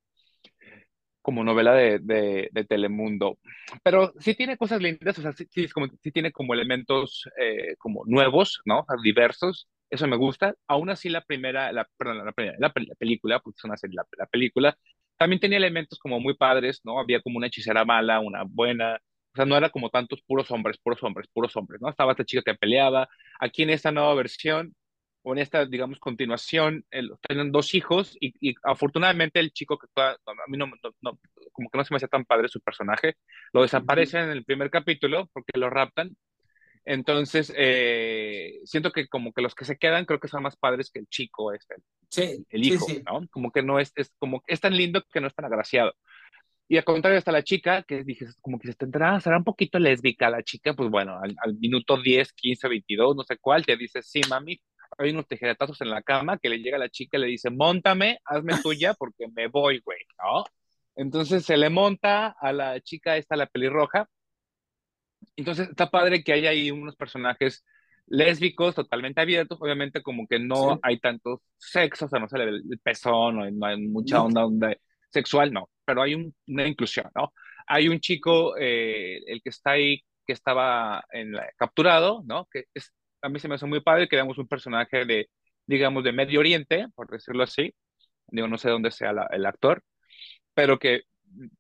como 1.25 1.44
novela 1.44 1.74
de, 1.74 1.98
de, 1.98 2.50
de, 2.51 2.65
Telemundo. 2.65 3.39
Pero 3.82 4.13
sí 4.20 4.36
tiene 4.36 4.58
cosas 4.58 4.79
lindas, 4.79 5.17
o 5.17 5.24
sea, 5.24 5.34
sí, 5.34 5.48
sí, 5.50 5.67
como, 5.70 5.88
sí 6.00 6.12
tiene 6.12 6.32
como 6.32 6.53
elementos 6.53 7.27
eh, 7.41 7.75
como 7.79 8.03
nuevos, 8.05 8.62
¿no? 8.63 8.86
Diversos. 9.03 9.67
Eso 9.89 10.05
me 10.05 10.17
gusta. 10.17 10.53
Aún 10.67 10.91
así, 10.91 11.10
la 11.10 11.22
primera, 11.22 11.72
la, 11.72 11.88
perdón, 11.98 12.24
la, 12.24 12.32
primera, 12.32 12.58
la 12.60 12.72
película, 12.72 13.39
porque 13.39 13.58
es 13.58 13.63
una 13.63 13.75
serie, 13.75 13.96
la, 13.96 14.05
la, 14.20 14.27
película, 14.27 14.77
también 15.17 15.39
tenía 15.39 15.58
elementos 15.58 15.98
como 15.98 16.20
muy 16.20 16.36
padres, 16.36 16.82
¿no? 16.84 17.00
Había 17.00 17.22
como 17.22 17.38
una 17.38 17.48
hechicera 17.48 17.86
mala, 17.86 18.20
una 18.20 18.44
buena. 18.44 19.00
O 19.34 19.36
sea, 19.36 19.46
no 19.46 19.58
era 19.58 19.72
como 19.72 19.89
tantos 19.89 20.22
puros 20.27 20.51
hombres, 20.51 20.77
puros 20.77 21.01
hombres, 21.01 21.27
puros 21.34 21.55
hombres, 21.55 21.82
¿no? 21.82 21.89
Estaba 21.89 22.12
esta 22.12 22.24
chica 22.24 22.44
que 22.46 22.53
peleaba. 22.55 23.10
Aquí 23.39 23.63
en 23.63 23.72
esta 23.72 23.91
nueva 23.91 24.13
versión, 24.13 24.75
o 25.25 25.34
en 25.34 25.39
esta, 25.39 25.65
digamos, 25.65 25.98
continuación, 25.98 26.86
el, 26.91 27.12
tienen 27.27 27.51
dos 27.51 27.74
hijos 27.74 28.15
y, 28.20 28.34
y, 28.39 28.55
afortunadamente 28.62 29.39
el 29.39 29.51
chico 29.51 29.79
que 29.79 29.88
a 29.98 30.15
mí 30.48 30.55
no, 30.55 30.67
no, 30.67 30.75
no, 31.01 31.20
como 31.51 31.70
que 31.70 31.77
no 31.79 31.84
se 31.84 31.94
me 31.94 31.98
hacía 31.98 32.08
tan 32.08 32.25
padre 32.25 32.48
su 32.48 32.62
personaje, 32.62 33.15
lo 33.51 33.63
desaparece 33.63 34.20
-huh. 34.20 34.24
en 34.25 34.29
el 34.29 34.46
primer 34.46 34.70
capítulo 34.70 35.27
porque 35.34 35.60
lo 35.60 35.72
raptan. 35.72 36.15
Entonces, 36.86 37.51
eh, 37.58 38.60
siento 38.65 38.91
que 38.91 39.08
como 39.08 39.34
que 39.34 39.41
los 39.41 39.55
que 39.55 39.65
se 39.65 39.77
quedan 39.77 40.05
creo 40.05 40.20
que 40.20 40.27
son 40.27 40.44
más 40.44 40.55
padres 40.58 40.91
que 40.91 41.00
el 41.00 41.08
chico, 41.08 41.51
este, 41.53 41.75
sí, 42.12 42.46
el 42.50 42.63
hijo, 42.63 42.86
sí, 42.86 42.98
sí. 42.98 43.03
¿no? 43.03 43.27
Como 43.32 43.51
que 43.51 43.63
no 43.63 43.79
es, 43.79 43.91
es, 43.96 44.12
como, 44.20 44.44
es 44.46 44.62
tan 44.62 44.77
lindo 44.77 45.03
que 45.12 45.22
no 45.22 45.27
es 45.27 45.34
tan 45.34 45.46
agraciado. 45.46 45.94
Y 46.67 46.77
al 46.77 46.84
contrario, 46.84 47.17
está 47.17 47.32
la 47.32 47.44
chica, 47.44 47.82
que 47.82 48.03
dije, 48.03 48.27
como 48.41 48.60
que 48.60 48.67
se 48.67 48.75
tendrá, 48.75 49.20
será 49.20 49.38
un 49.38 49.44
poquito 49.44 49.79
lésbica 49.79 50.29
la 50.29 50.44
chica, 50.44 50.75
pues 50.75 50.89
bueno, 50.91 51.17
al, 51.20 51.36
al 51.44 51.55
minuto 51.55 51.98
10, 52.00 52.34
15, 52.34 52.67
22, 52.67 53.15
no 53.15 53.24
sé 53.24 53.38
cuál, 53.38 53.65
te 53.65 53.75
dice, 53.75 54.03
sí, 54.03 54.22
mami, 54.29 54.60
hay 54.98 55.12
unos 55.12 55.28
tijeretazos 55.28 55.80
en 55.82 55.90
la 55.90 56.02
cama 56.02 56.38
que 56.38 56.50
le 56.50 56.60
llega 56.60 56.78
a 56.78 56.80
la 56.80 56.90
chica 56.90 57.18
y 57.18 57.22
le 57.22 57.28
dice, 57.28 57.50
montame, 57.50 58.20
hazme 58.25 58.54
tuya 58.64 58.94
porque 58.94 59.28
me 59.36 59.48
voy, 59.48 59.80
güey, 59.80 60.00
¿no? 60.24 60.44
Entonces 60.96 61.46
se 61.46 61.58
le 61.58 61.70
monta 61.70 62.36
a 62.40 62.54
la 62.54 62.80
chica 62.82 63.18
esta, 63.18 63.36
la 63.36 63.48
pelirroja. 63.48 64.08
Entonces 65.36 65.70
está 65.70 65.90
padre 65.90 66.24
que 66.24 66.34
haya 66.34 66.50
ahí 66.52 66.72
unos 66.72 66.96
personajes 66.96 67.66
lésbicos 68.08 68.75
totalmente 68.75 69.20
abiertos, 69.22 69.58
obviamente 69.62 70.02
como 70.02 70.28
que 70.28 70.40
no 70.40 70.75
Sí. 70.75 70.80
hay 70.84 71.00
tanto 71.00 71.42
sexo, 71.58 72.06
o 72.06 72.10
sea, 72.10 72.20
no 72.20 72.28
se 72.30 72.38
le 72.38 72.46
ve 72.46 72.52
el 72.52 72.80
pezón, 72.80 73.38
no 73.38 73.44
hay, 73.44 73.52
no 73.52 73.66
hay 73.66 73.82
mucha 73.82 74.22
onda, 74.24 74.46
onda 74.46 74.75
sexual, 75.10 75.52
no, 75.52 75.70
pero 75.84 76.04
hay 76.04 76.14
un, 76.16 76.34
una 76.48 76.68
inclusión, 76.68 77.10
¿no? 77.16 77.34
Hay 77.68 77.88
un 77.88 78.00
chico, 78.00 78.56
eh, 78.58 79.22
el 79.25 79.42
que 79.42 79.50
está 79.50 79.72
ahí, 79.72 80.04
que 80.25 80.34
estaba 80.34 81.04
en 81.12 81.32
la, 81.34 81.50
capturado, 81.58 82.22
¿no? 82.25 82.48
Que 82.52 82.66
es, 82.74 82.94
a 83.25 83.29
mí 83.29 83.39
se 83.39 83.48
me 83.48 83.55
hace 83.55 83.65
muy 83.65 83.82
padre 83.82 84.08
que 84.08 84.15
veamos 84.15 84.38
un 84.38 84.48
personaje 84.48 85.05
de, 85.05 85.29
digamos, 85.65 86.03
de 86.03 86.12
Medio 86.12 86.39
Oriente, 86.39 86.88
por 86.96 87.10
decirlo 87.10 87.44
así. 87.44 87.74
Digo, 88.27 88.48
no 88.48 88.58
sé 88.58 88.70
dónde 88.70 88.91
sea 88.91 89.13
la, 89.13 89.27
el 89.32 89.46
actor. 89.46 89.84
pero 90.53 90.77
que 90.79 91.01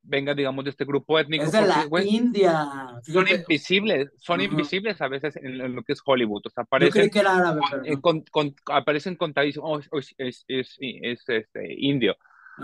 venga, 0.03 0.33
digamos, 0.33 0.63
de 0.63 0.69
este 0.69 0.85
grupo 0.85 1.19
étnico. 1.19 1.43
Es 1.43 1.51
de 1.51 1.61
la 1.61 1.87
India. 2.03 2.67
Son 3.01 3.27
invisibles, 3.27 4.11
son 4.17 4.41
invisibles 4.41 5.01
a 5.01 5.07
veces 5.07 5.35
en, 5.37 5.75
lo 5.75 5.83
que 5.83 5.93
es 5.93 6.01
Hollywood. 6.05 6.43
O 6.45 6.49
sea, 6.49 6.63
aparecen, 6.63 7.09
que 7.09 7.19
era 7.19 7.35
árabe, 7.35 7.61
con, 7.99 8.21
con, 8.31 8.55
aparecen 8.71 9.15
contadísimos, 9.15 9.87
oh, 9.91 9.99
es, 9.99 10.13
es, 10.17 10.45
es, 10.47 10.77
es, 10.79 11.23
este, 11.27 11.75
indio. 11.77 12.15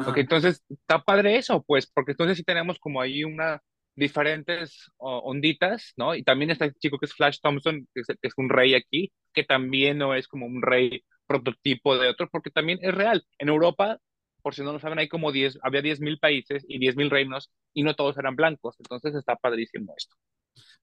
Okay, 0.07 0.21
entonces, 0.21 0.63
está 0.69 1.03
padre 1.03 1.35
eso, 1.35 1.63
pues, 1.63 1.85
porque 1.85 2.11
entonces 2.11 2.37
sí 2.37 2.43
tenemos 2.43 2.79
como 2.79 3.01
ahí 3.01 3.25
una 3.25 3.61
diferentes 3.95 4.91
onditas, 4.97 5.93
¿no? 5.97 6.15
Y 6.15 6.23
también 6.23 6.51
está 6.51 6.65
el 6.65 6.73
chico 6.75 6.97
que 6.97 7.05
es 7.05 7.13
Flash 7.13 7.39
Thompson, 7.41 7.87
que 7.93 8.01
es, 8.01 8.07
que 8.07 8.27
es 8.27 8.33
un 8.37 8.49
rey 8.49 8.73
aquí, 8.73 9.11
que 9.33 9.43
también 9.43 9.97
no 9.97 10.15
es 10.15 10.27
como 10.27 10.45
un 10.45 10.61
rey 10.61 11.03
prototipo 11.27 11.97
de 11.97 12.09
otro, 12.09 12.29
porque 12.29 12.51
también 12.51 12.79
es 12.81 12.93
real. 12.93 13.23
En 13.37 13.49
Europa 13.49 13.99
por 14.41 14.55
si 14.55 14.63
no 14.63 14.73
lo 14.73 14.79
saben, 14.79 14.99
hay 14.99 15.07
como 15.07 15.31
10, 15.31 15.59
había 15.61 15.81
10.000 15.81 16.19
países 16.19 16.65
y 16.67 16.79
10.000 16.79 17.09
reinos 17.09 17.51
y 17.73 17.83
no 17.83 17.95
todos 17.95 18.17
eran 18.17 18.35
blancos, 18.35 18.75
entonces 18.79 19.15
está 19.15 19.35
padrísimo 19.35 19.93
esto. 19.95 20.15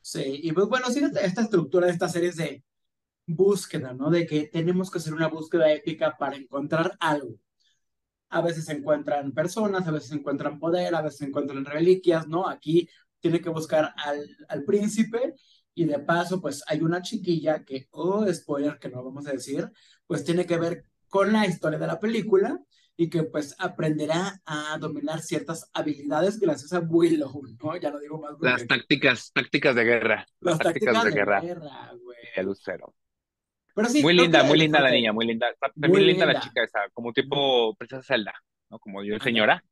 Sí, 0.01 0.41
y 0.43 0.53
pues 0.53 0.67
bueno, 0.69 0.87
sí, 0.91 1.03
esta 1.21 1.43
estructura 1.43 1.87
de 1.87 1.93
estas 1.93 2.13
series 2.13 2.37
de 2.37 2.63
búsqueda, 3.27 3.93
¿no? 3.93 4.11
De 4.11 4.27
que 4.27 4.47
tenemos 4.47 4.91
que 4.91 4.99
hacer 4.99 5.13
una 5.13 5.29
búsqueda 5.29 5.73
épica 5.73 6.17
para 6.17 6.37
encontrar 6.37 6.97
algo. 7.01 7.35
A 8.31 8.41
veces 8.43 8.67
se 8.67 8.73
encuentran 8.73 9.33
personas, 9.33 9.87
a 9.87 9.91
veces 9.91 10.11
se 10.11 10.17
encuentran 10.17 10.59
poder, 10.59 10.95
a 10.95 11.03
veces 11.03 11.19
se 11.19 11.27
encuentran 11.27 11.65
reliquias, 11.65 12.29
¿no? 12.29 12.49
Aquí 12.49 12.89
tiene 13.21 13.41
que 13.41 13.49
buscar 13.49 13.95
al, 13.97 14.37
al 14.49 14.65
príncipe 14.65 15.35
y 15.75 15.85
de 15.85 15.99
paso, 16.01 16.41
pues 16.41 16.63
hay 16.67 16.81
una 16.81 17.03
chiquilla 17.03 17.65
que, 17.65 17.89
oh, 17.93 18.27
spoiler 18.33 18.79
que 18.79 18.89
no 18.89 19.05
vamos 19.05 19.27
a 19.27 19.33
decir, 19.33 19.71
pues 20.07 20.25
tiene 20.25 20.45
que 20.45 20.59
ver 20.59 20.85
con 21.09 21.33
la 21.33 21.47
historia 21.47 21.79
de 21.79 21.87
la 21.87 22.01
película 22.01 22.61
y 22.97 23.09
que 23.09 23.23
pues 23.23 23.55
aprenderá 23.61 24.43
a 24.45 24.77
dominar 24.79 25.21
ciertas 25.21 25.71
habilidades 25.73 26.41
gracias 26.41 26.73
a 26.73 26.81
Willow, 26.81 27.43
¿no? 27.63 27.77
Ya 27.77 27.91
lo 27.91 28.01
digo 28.01 28.21
más. 28.21 28.33
Las 28.41 28.67
tácticas, 28.67 29.31
tácticas 29.33 29.77
de 29.77 29.85
guerra. 29.85 30.27
Las, 30.41 30.59
tácticas, 30.59 31.05
de, 31.05 31.11
guerra. 31.13 31.41
güey. 32.03 32.19
El 32.35 32.47
lucero. 32.47 32.93
Pero 33.79 33.89
sí, 33.91 34.03
muy 34.03 34.15
linda, 34.15 34.43
muy 34.43 34.59
linda 34.59 34.81
la 34.81 34.91
niña, 34.91 35.13
muy 35.13 35.27
linda. 35.27 35.47
Muy, 35.77 36.05
linda, 36.05 36.27
la 36.27 36.41
chica 36.41 36.63
esa, 36.65 36.81
como 36.93 37.13
tipo 37.13 37.75
princesa 37.77 38.03
Zelda, 38.03 38.35
¿no? 38.71 38.79
Como 38.79 39.05
yo, 39.05 39.19
señora. 39.19 39.63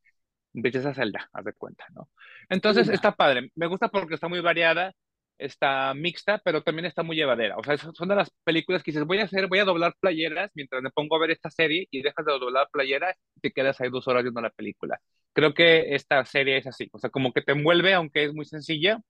Princesa 0.52 0.94
Zelda, 0.94 1.28
haz 1.32 1.44
de 1.44 1.52
cuenta, 1.52 1.84
¿no? 1.94 2.08
Entonces 2.48 2.88
está 2.88 3.12
padre. 3.12 3.50
Me 3.56 3.66
gusta 3.66 3.88
porque 3.88 4.14
está 4.14 4.28
muy 4.28 4.40
variada 4.40 4.94
está 5.38 5.92
mixta, 5.94 6.40
pero 6.44 6.62
también 6.62 6.86
está 6.86 7.02
muy 7.02 7.16
llevadera. 7.16 7.56
O 7.56 7.64
sea, 7.64 7.76
son 7.76 8.08
de 8.08 8.14
las 8.14 8.30
películas 8.44 8.82
que 8.82 8.90
dices, 8.90 9.06
voy 9.06 9.18
a 9.18 9.24
hacer, 9.24 9.46
voy 9.48 9.58
a 9.58 9.64
doblar 9.64 9.94
playeras 10.00 10.50
mientras 10.54 10.82
me 10.82 10.90
pongo 10.90 11.16
a 11.16 11.20
ver 11.20 11.30
esta 11.30 11.50
serie 11.50 11.86
y 11.90 12.02
dejas 12.02 12.24
de 12.24 12.32
doblar 12.32 12.68
playeras 12.72 13.16
y 13.36 13.40
te 13.40 13.52
quedas 13.52 13.80
ahí 13.80 13.90
dos 13.90 14.08
horas 14.08 14.22
viendo 14.22 14.40
la 14.40 14.50
película. 14.50 15.00
Creo 15.32 15.54
que 15.54 15.94
esta 15.94 16.24
serie 16.24 16.56
es 16.56 16.66
así, 16.66 16.88
o 16.92 16.98
sea, 16.98 17.10
como 17.10 17.32
que 17.32 17.42
te 17.42 17.52
envuelve, 17.52 17.92
aunque 17.94 18.24
es 18.24 18.34
muy 18.34 18.46
sencilla, 18.46 19.00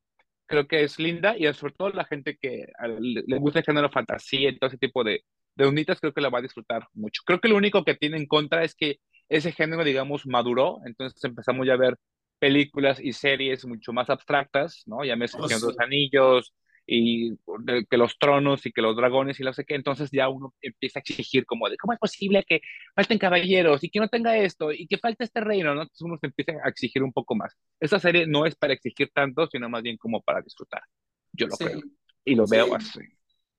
creo 0.46 0.66
que 0.66 0.82
es 0.82 0.98
linda 0.98 1.36
y 1.36 1.52
sobre 1.54 1.74
todo 1.74 1.90
la 1.90 2.04
gente 2.04 2.36
que 2.40 2.66
le 3.00 3.38
gusta 3.38 3.60
el 3.60 3.64
género 3.64 3.90
fantasía 3.90 4.50
y 4.50 4.58
todo 4.58 4.68
ese 4.68 4.78
tipo 4.78 5.04
de, 5.04 5.24
de 5.56 5.66
unitas, 5.66 6.00
creo 6.00 6.12
que 6.12 6.20
la 6.20 6.30
va 6.30 6.38
a 6.38 6.42
disfrutar 6.42 6.86
mucho. 6.94 7.22
Creo 7.24 7.40
que 7.40 7.48
lo 7.48 7.56
único 7.56 7.84
que 7.84 7.94
tiene 7.94 8.16
en 8.16 8.26
contra 8.26 8.64
es 8.64 8.74
que 8.74 8.98
ese 9.28 9.52
género, 9.52 9.84
digamos, 9.84 10.26
maduró, 10.26 10.78
entonces 10.84 11.22
empezamos 11.24 11.66
ya 11.66 11.74
a 11.74 11.78
ver 11.78 11.96
películas 12.38 13.00
y 13.00 13.12
series 13.12 13.64
mucho 13.66 13.92
más 13.92 14.10
abstractas, 14.10 14.82
¿no? 14.86 15.04
Ya 15.04 15.16
me 15.16 15.26
oh, 15.32 15.48
los 15.48 15.78
anillos 15.80 16.54
y 16.86 17.36
que 17.90 17.96
los 17.96 18.16
tronos 18.18 18.64
y 18.64 18.72
que 18.72 18.80
los 18.80 18.96
dragones 18.96 19.40
y 19.40 19.42
no 19.42 19.52
sé 19.52 19.64
qué, 19.64 19.74
entonces 19.74 20.08
ya 20.12 20.28
uno 20.28 20.54
empieza 20.62 21.00
a 21.00 21.02
exigir 21.02 21.44
como 21.44 21.68
de 21.68 21.76
cómo 21.76 21.92
es 21.92 21.98
posible 21.98 22.44
que 22.48 22.60
falten 22.94 23.18
caballeros 23.18 23.82
y 23.82 23.90
que 23.90 23.98
no 23.98 24.08
tenga 24.08 24.36
esto 24.36 24.70
y 24.72 24.86
que 24.86 24.98
falte 24.98 25.24
este 25.24 25.40
reino, 25.40 25.74
¿no? 25.74 25.82
Entonces 25.82 26.02
uno 26.02 26.16
se 26.18 26.26
empieza 26.26 26.52
a 26.64 26.68
exigir 26.68 27.02
un 27.02 27.12
poco 27.12 27.34
más. 27.34 27.56
Esta 27.80 27.98
serie 27.98 28.26
no 28.26 28.46
es 28.46 28.54
para 28.54 28.74
exigir 28.74 29.10
tanto, 29.12 29.48
sino 29.48 29.68
más 29.68 29.82
bien 29.82 29.96
como 29.96 30.22
para 30.22 30.40
disfrutar. 30.40 30.82
Yo 31.32 31.48
lo 31.48 31.56
creo. 31.56 31.80
Y 32.24 32.34
lo 32.34 32.46
veo 32.46 32.74
así. 32.74 33.00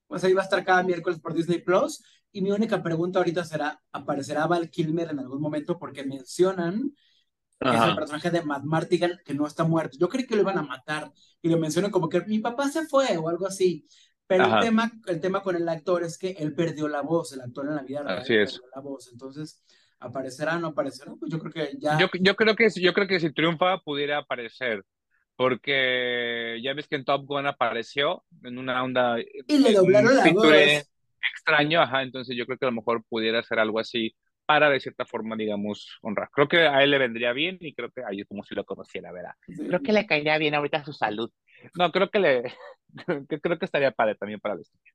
Pues 0.07 0.23
ahí 0.23 0.33
va 0.33 0.41
a 0.41 0.45
estar 0.45 0.63
cada 0.63 0.83
miércoles 0.83 1.19
por 1.19 1.33
Disney 1.33 1.59
Plus. 1.59 2.01
Y 2.31 2.41
mi 2.41 2.51
única 2.51 2.81
pregunta 2.81 3.19
ahorita 3.19 3.43
será, 3.43 3.81
¿aparecerá 3.91 4.47
Val 4.47 4.69
Kilmer 4.69 5.09
en 5.09 5.19
algún 5.19 5.41
momento? 5.41 5.77
Porque 5.77 6.05
mencionan 6.05 6.93
es 7.59 7.81
el 7.81 7.95
personaje 7.95 8.29
de 8.29 8.43
Matt 8.43 8.63
Martigan 8.63 9.19
que 9.25 9.33
no 9.33 9.47
está 9.47 9.63
muerto. 9.63 9.97
Yo 9.99 10.09
creí 10.09 10.25
que 10.25 10.35
lo 10.35 10.41
iban 10.41 10.57
a 10.57 10.63
matar 10.63 11.11
y 11.41 11.49
lo 11.49 11.57
mencionan 11.57 11.91
como 11.91 12.09
que 12.09 12.21
mi 12.21 12.39
papá 12.39 12.69
se 12.69 12.85
fue 12.85 13.17
o 13.17 13.29
algo 13.29 13.47
así. 13.47 13.87
Pero 14.27 14.43
el 14.43 14.59
tema, 14.59 14.91
el 15.07 15.21
tema 15.21 15.41
con 15.41 15.55
el 15.55 15.67
actor 15.69 16.03
es 16.03 16.17
que 16.17 16.31
él 16.31 16.53
perdió 16.53 16.87
la 16.87 17.01
voz, 17.01 17.31
el 17.31 17.41
actor 17.41 17.65
en 17.67 17.75
la 17.75 17.83
vida 17.83 18.03
real 18.03 18.19
así 18.19 18.35
es. 18.35 18.61
la 18.75 18.81
voz. 18.81 19.09
Entonces, 19.11 19.63
¿aparecerá 19.99 20.57
o 20.57 20.59
no 20.59 20.67
aparecerá? 20.67 21.13
Pues 21.17 21.31
yo 21.31 21.39
creo 21.39 21.53
que 21.53 21.77
ya. 21.79 21.97
Yo, 21.97 22.07
yo, 22.19 22.35
creo 22.35 22.55
que, 22.55 22.67
yo 22.75 22.93
creo 22.93 23.07
que 23.07 23.19
si 23.19 23.31
triunfa 23.31 23.79
pudiera 23.79 24.19
aparecer. 24.19 24.83
Porque 25.37 26.59
ya 26.63 26.73
ves 26.73 26.87
que 26.87 26.95
en 26.95 27.05
Top 27.05 27.23
Gun 27.25 27.45
apareció 27.45 28.23
en 28.43 28.57
una 28.57 28.83
onda. 28.83 29.17
Y 29.19 29.59
le 29.59 29.71
doblaron 29.71 30.15
la 30.17 30.33
voz. 30.33 30.47
Extraño, 31.31 31.79
ajá. 31.79 32.01
Entonces 32.01 32.35
yo 32.35 32.45
creo 32.45 32.57
que 32.57 32.65
a 32.65 32.69
lo 32.69 32.75
mejor 32.75 33.03
pudiera 33.07 33.41
ser 33.43 33.59
algo 33.59 33.79
así 33.79 34.15
para 34.47 34.69
de 34.69 34.79
cierta 34.79 35.05
forma, 35.05 35.35
digamos, 35.35 35.99
honrar. 36.01 36.29
Creo 36.31 36.47
que 36.47 36.59
a 36.59 36.81
él 36.81 36.91
le 36.91 36.97
vendría 36.97 37.33
bien 37.33 37.57
y 37.59 37.75
creo 37.75 37.91
que 37.91 38.01
es 38.09 38.27
como 38.27 38.43
si 38.43 38.55
lo 38.55 38.65
conociera, 38.65 39.11
¿verdad? 39.11 39.33
Creo 39.45 39.81
que 39.81 39.93
le 39.93 40.07
caería 40.07 40.37
bien 40.37 40.55
ahorita 40.55 40.83
su 40.85 40.93
salud. 40.93 41.29
No, 41.77 41.91
creo 41.91 42.09
que 42.09 42.19
le, 42.19 42.43
creo 43.43 43.59
que 43.59 43.65
estaría 43.65 43.91
padre 43.91 44.15
también 44.15 44.39
para 44.39 44.55
el 44.55 44.61
estudio. 44.61 44.93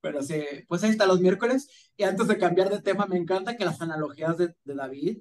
Pero 0.00 0.22
sí, 0.22 0.44
pues 0.68 0.82
ahí 0.82 0.90
está 0.90 1.06
los 1.06 1.20
miércoles. 1.20 1.92
Y 1.96 2.02
antes 2.02 2.26
de 2.26 2.36
cambiar 2.36 2.68
de 2.68 2.82
tema, 2.82 3.06
me 3.06 3.16
encanta 3.16 3.56
que 3.56 3.64
las 3.64 3.80
analogías 3.80 4.36
de, 4.36 4.54
de 4.64 4.74
David 4.74 5.18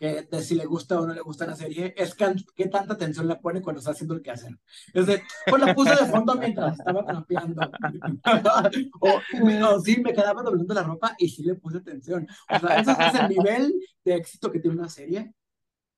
que 0.00 0.22
de 0.22 0.42
si 0.42 0.54
le 0.54 0.64
gusta 0.64 0.98
o 0.98 1.06
no 1.06 1.12
le 1.12 1.20
gusta 1.20 1.46
la 1.46 1.54
serie, 1.54 1.92
es 1.94 2.14
que, 2.14 2.24
qué 2.56 2.68
tanta 2.68 2.94
atención 2.94 3.28
le 3.28 3.36
pone 3.36 3.60
cuando 3.60 3.80
está 3.80 3.90
haciendo 3.90 4.14
el 4.14 4.22
que 4.22 4.30
hacen. 4.30 4.58
Es 4.94 5.06
de, 5.06 5.22
pues 5.46 5.62
la 5.62 5.74
puse 5.74 5.90
de 5.90 6.10
fondo 6.10 6.34
mientras 6.36 6.78
estaba 6.78 7.04
trapeando. 7.04 7.70
o, 9.00 9.80
sí, 9.80 10.00
me 10.00 10.14
quedaba 10.14 10.42
doblando 10.42 10.72
la 10.72 10.84
ropa 10.84 11.14
y 11.18 11.28
sí 11.28 11.42
le 11.42 11.54
puse 11.56 11.76
atención. 11.76 12.26
O 12.48 12.58
sea, 12.58 12.80
ese 12.80 12.92
es 12.92 13.14
el 13.14 13.28
nivel 13.28 13.74
de 14.02 14.14
éxito 14.14 14.50
que 14.50 14.60
tiene 14.60 14.78
una 14.78 14.88
serie 14.88 15.34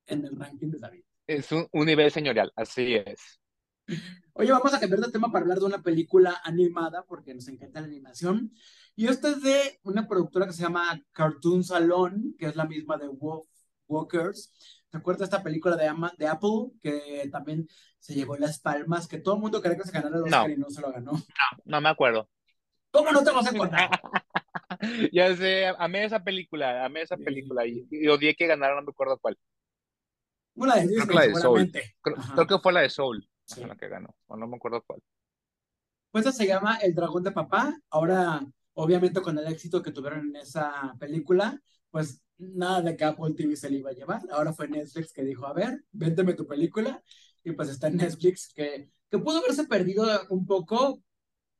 en 0.07 0.25
el 0.25 0.37
ranking 0.37 0.71
de 0.71 0.79
David. 0.81 1.05
Es 1.29 1.53
un, 1.53 1.69
un 1.71 1.87
nivel 1.87 2.11
señorial, 2.11 2.53
así 2.57 2.97
es. 2.97 3.41
Oye, 4.33 4.51
vamos 4.51 4.75
a 4.75 4.81
cambiar 4.81 5.01
de 5.01 5.13
tema 5.13 5.31
para 5.31 5.45
hablar 5.45 5.61
de 5.61 5.67
una 5.67 5.81
película 5.81 6.41
animada, 6.43 7.05
porque 7.07 7.35
nos 7.35 7.47
encanta 7.47 7.81
la 7.81 7.87
animación. 7.87 8.53
Y 8.97 9.07
esta 9.07 9.29
es 9.29 9.43
de 9.43 9.79
una 9.85 10.09
productora 10.09 10.47
que 10.47 10.53
se 10.55 10.63
llama 10.63 11.01
Cartoon 11.13 11.63
Salon, 11.63 12.35
que 12.37 12.47
es 12.47 12.57
la 12.57 12.65
misma 12.65 12.97
de 12.97 13.07
Wolf 13.07 13.47
Walkers. 13.93 14.53
¿Te 14.91 14.99
acuerdas 14.99 15.21
de 15.21 15.25
esta 15.25 15.43
película 15.43 15.77
de, 15.77 15.91
de 16.19 16.27
Apple 16.27 16.73
que 16.81 17.29
también 17.31 17.67
se 17.99 18.15
llevó 18.15 18.37
las 18.37 18.59
palmas? 18.59 19.09
Que 19.09 19.19
todo 19.19 19.37
el 19.37 19.41
mundo 19.41 19.63
quería 19.63 19.79
que 19.79 19.85
se 19.85 19.93
ganara 19.93 20.17
el 20.17 20.23
Oscar 20.25 20.51
y 20.51 20.57
no 20.57 20.69
se 20.69 20.81
lo 20.81 20.93
ganó. 20.93 21.13
No, 21.13 21.23
no 21.65 21.81
me 21.81 21.89
acuerdo. 21.89 22.29
¿Cómo 22.91 23.11
no 23.11 23.25
te 23.25 23.31
vas 23.31 23.47
a 23.47 23.51
acordar? 23.51 23.91
ya 25.13 25.35
sé, 25.35 25.67
amé 25.79 26.05
esa 26.05 26.23
película, 26.23 26.85
amé 26.85 27.03
esa 27.03 27.17
película 27.17 27.67
y, 27.67 28.07
odié 28.07 28.35
que 28.35 28.47
ganara, 28.47 28.75
no 28.75 28.83
me 28.83 28.91
acuerdo 28.91 29.19
cuál. 29.19 29.39
Una 30.55 30.75
de 30.75 30.83
Disney, 30.83 31.07
creo 31.07 31.09
que 31.09 31.15
la 31.15 31.27
de 31.27 31.35
Soul. 31.41 31.73
Creo, 32.03 32.47
que 32.47 32.59
fue 32.59 32.73
la 32.75 32.81
de 32.81 32.91
Soul, 32.91 33.27
la 33.67 33.77
que 33.77 33.89
ganó, 33.89 34.15
o 34.27 34.37
no 34.37 34.47
me 34.47 34.57
acuerdo 34.57 34.83
cuál. 34.87 35.01
Pues 36.11 36.37
se 36.37 36.47
llama 36.47 36.77
El 36.77 36.95
Dragón 36.95 37.23
de 37.23 37.33
Papá. 37.33 37.75
Ahora, 37.89 38.45
obviamente, 38.75 39.23
con 39.23 39.39
el 39.39 39.47
éxito 39.47 39.83
que 39.83 39.93
tuvieron 39.93 40.29
en 40.29 40.37
esa 40.37 40.95
película, 41.01 41.59
pues 41.91 42.21
nada 42.55 42.83
de 42.83 42.97
que 42.97 43.05
Apple 43.05 43.35
TV 43.35 43.57
se 43.57 43.71
le 43.71 43.79
iba 43.79 43.91
a 43.91 43.95
llevar. 43.95 44.23
Ahora 44.31 44.53
fue 44.53 44.69
Netflix 44.69 45.13
que 45.13 45.25
dijo, 45.25 45.47
a 45.47 45.53
ver, 45.53 45.85
vénteme 45.93 46.35
tu 46.35 46.47
película. 46.47 47.03
Y 47.45 47.53
pues 47.53 47.69
está 47.69 47.89
en 47.89 47.97
Netflix 47.97 48.53
que, 48.55 48.91
que 49.11 49.19
pudo 49.19 49.39
haberse 49.39 49.65
perdido 49.65 50.07
un 50.31 50.47
poco 50.47 51.03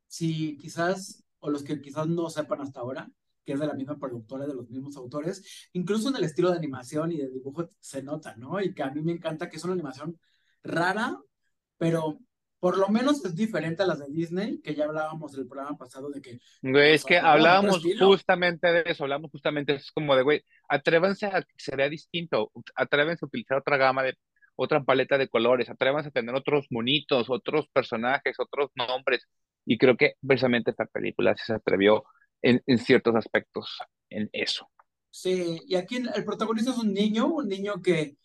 si 0.07 0.57
quizás, 0.57 1.23
o 1.39 1.49
los 1.49 1.63
que 1.63 1.81
quizás 1.81 2.07
no 2.07 2.29
sepan 2.29 2.61
hasta 2.61 2.81
ahora, 2.81 3.11
que 3.43 3.53
es 3.53 3.59
de 3.59 3.67
la 3.67 3.73
misma 3.73 3.97
productora, 3.97 4.45
de 4.45 4.53
los 4.53 4.69
mismos 4.69 4.95
autores, 4.97 5.69
incluso 5.73 6.09
en 6.09 6.15
el 6.15 6.23
estilo 6.23 6.51
de 6.51 6.57
animación 6.57 7.11
y 7.11 7.17
de 7.17 7.29
dibujo 7.29 7.67
se 7.79 8.03
nota, 8.03 8.35
¿no? 8.35 8.61
Y 8.61 8.73
que 8.73 8.83
a 8.83 8.91
mí 8.91 9.01
me 9.01 9.11
encanta 9.11 9.49
que 9.49 9.57
es 9.57 9.63
una 9.63 9.73
animación 9.73 10.19
rara, 10.63 11.19
pero 11.77 12.19
por 12.63 12.77
lo 12.77 12.87
menos 12.87 13.25
es 13.25 13.35
diferente 13.35 13.83
a 13.83 13.85
las 13.85 13.99
de 13.99 14.09
Disney, 14.09 14.61
que 14.61 14.73
ya 14.73 14.85
hablábamos 14.85 15.33
del 15.33 15.45
programa 15.45 15.77
pasado 15.77 16.09
de 16.09 16.21
que... 16.21 16.39
Güey, 16.61 16.93
es 16.93 17.03
que 17.03 17.17
hablábamos 17.17 17.83
justamente 17.99 18.71
de 18.71 18.83
eso, 18.85 19.03
hablamos 19.03 19.31
justamente, 19.31 19.73
es 19.73 19.91
como 19.91 20.15
de, 20.15 20.23
güey, 20.23 20.45
atrévanse 20.69 21.25
a 21.25 21.41
que 21.41 21.55
se 21.57 21.75
vea 21.75 21.89
distinto, 21.89 22.53
atrévanse 22.73 23.25
a 23.25 23.27
utilizar 23.27 23.57
otra 23.57 23.75
gama 23.75 24.03
de, 24.03 24.17
otra 24.55 24.81
paleta 24.81 25.17
de 25.17 25.27
colores, 25.27 25.69
atrévanse 25.69 26.07
a 26.07 26.13
tener 26.13 26.33
otros 26.35 26.67
monitos, 26.69 27.29
otros 27.29 27.67
personajes, 27.67 28.39
otros 28.39 28.71
nombres, 28.75 29.27
y 29.65 29.77
creo 29.77 29.97
que 29.97 30.13
precisamente 30.25 30.71
esta 30.71 30.85
película 30.85 31.35
se 31.35 31.51
atrevió 31.51 32.05
en, 32.41 32.63
en 32.65 32.77
ciertos 32.77 33.13
aspectos 33.17 33.77
en 34.09 34.29
eso. 34.31 34.71
Sí, 35.09 35.59
y 35.67 35.75
aquí 35.75 35.97
el 35.97 36.23
protagonista 36.23 36.71
es 36.71 36.77
un 36.77 36.93
niño, 36.93 37.27
un 37.27 37.49
niño 37.49 37.81
que 37.81 38.15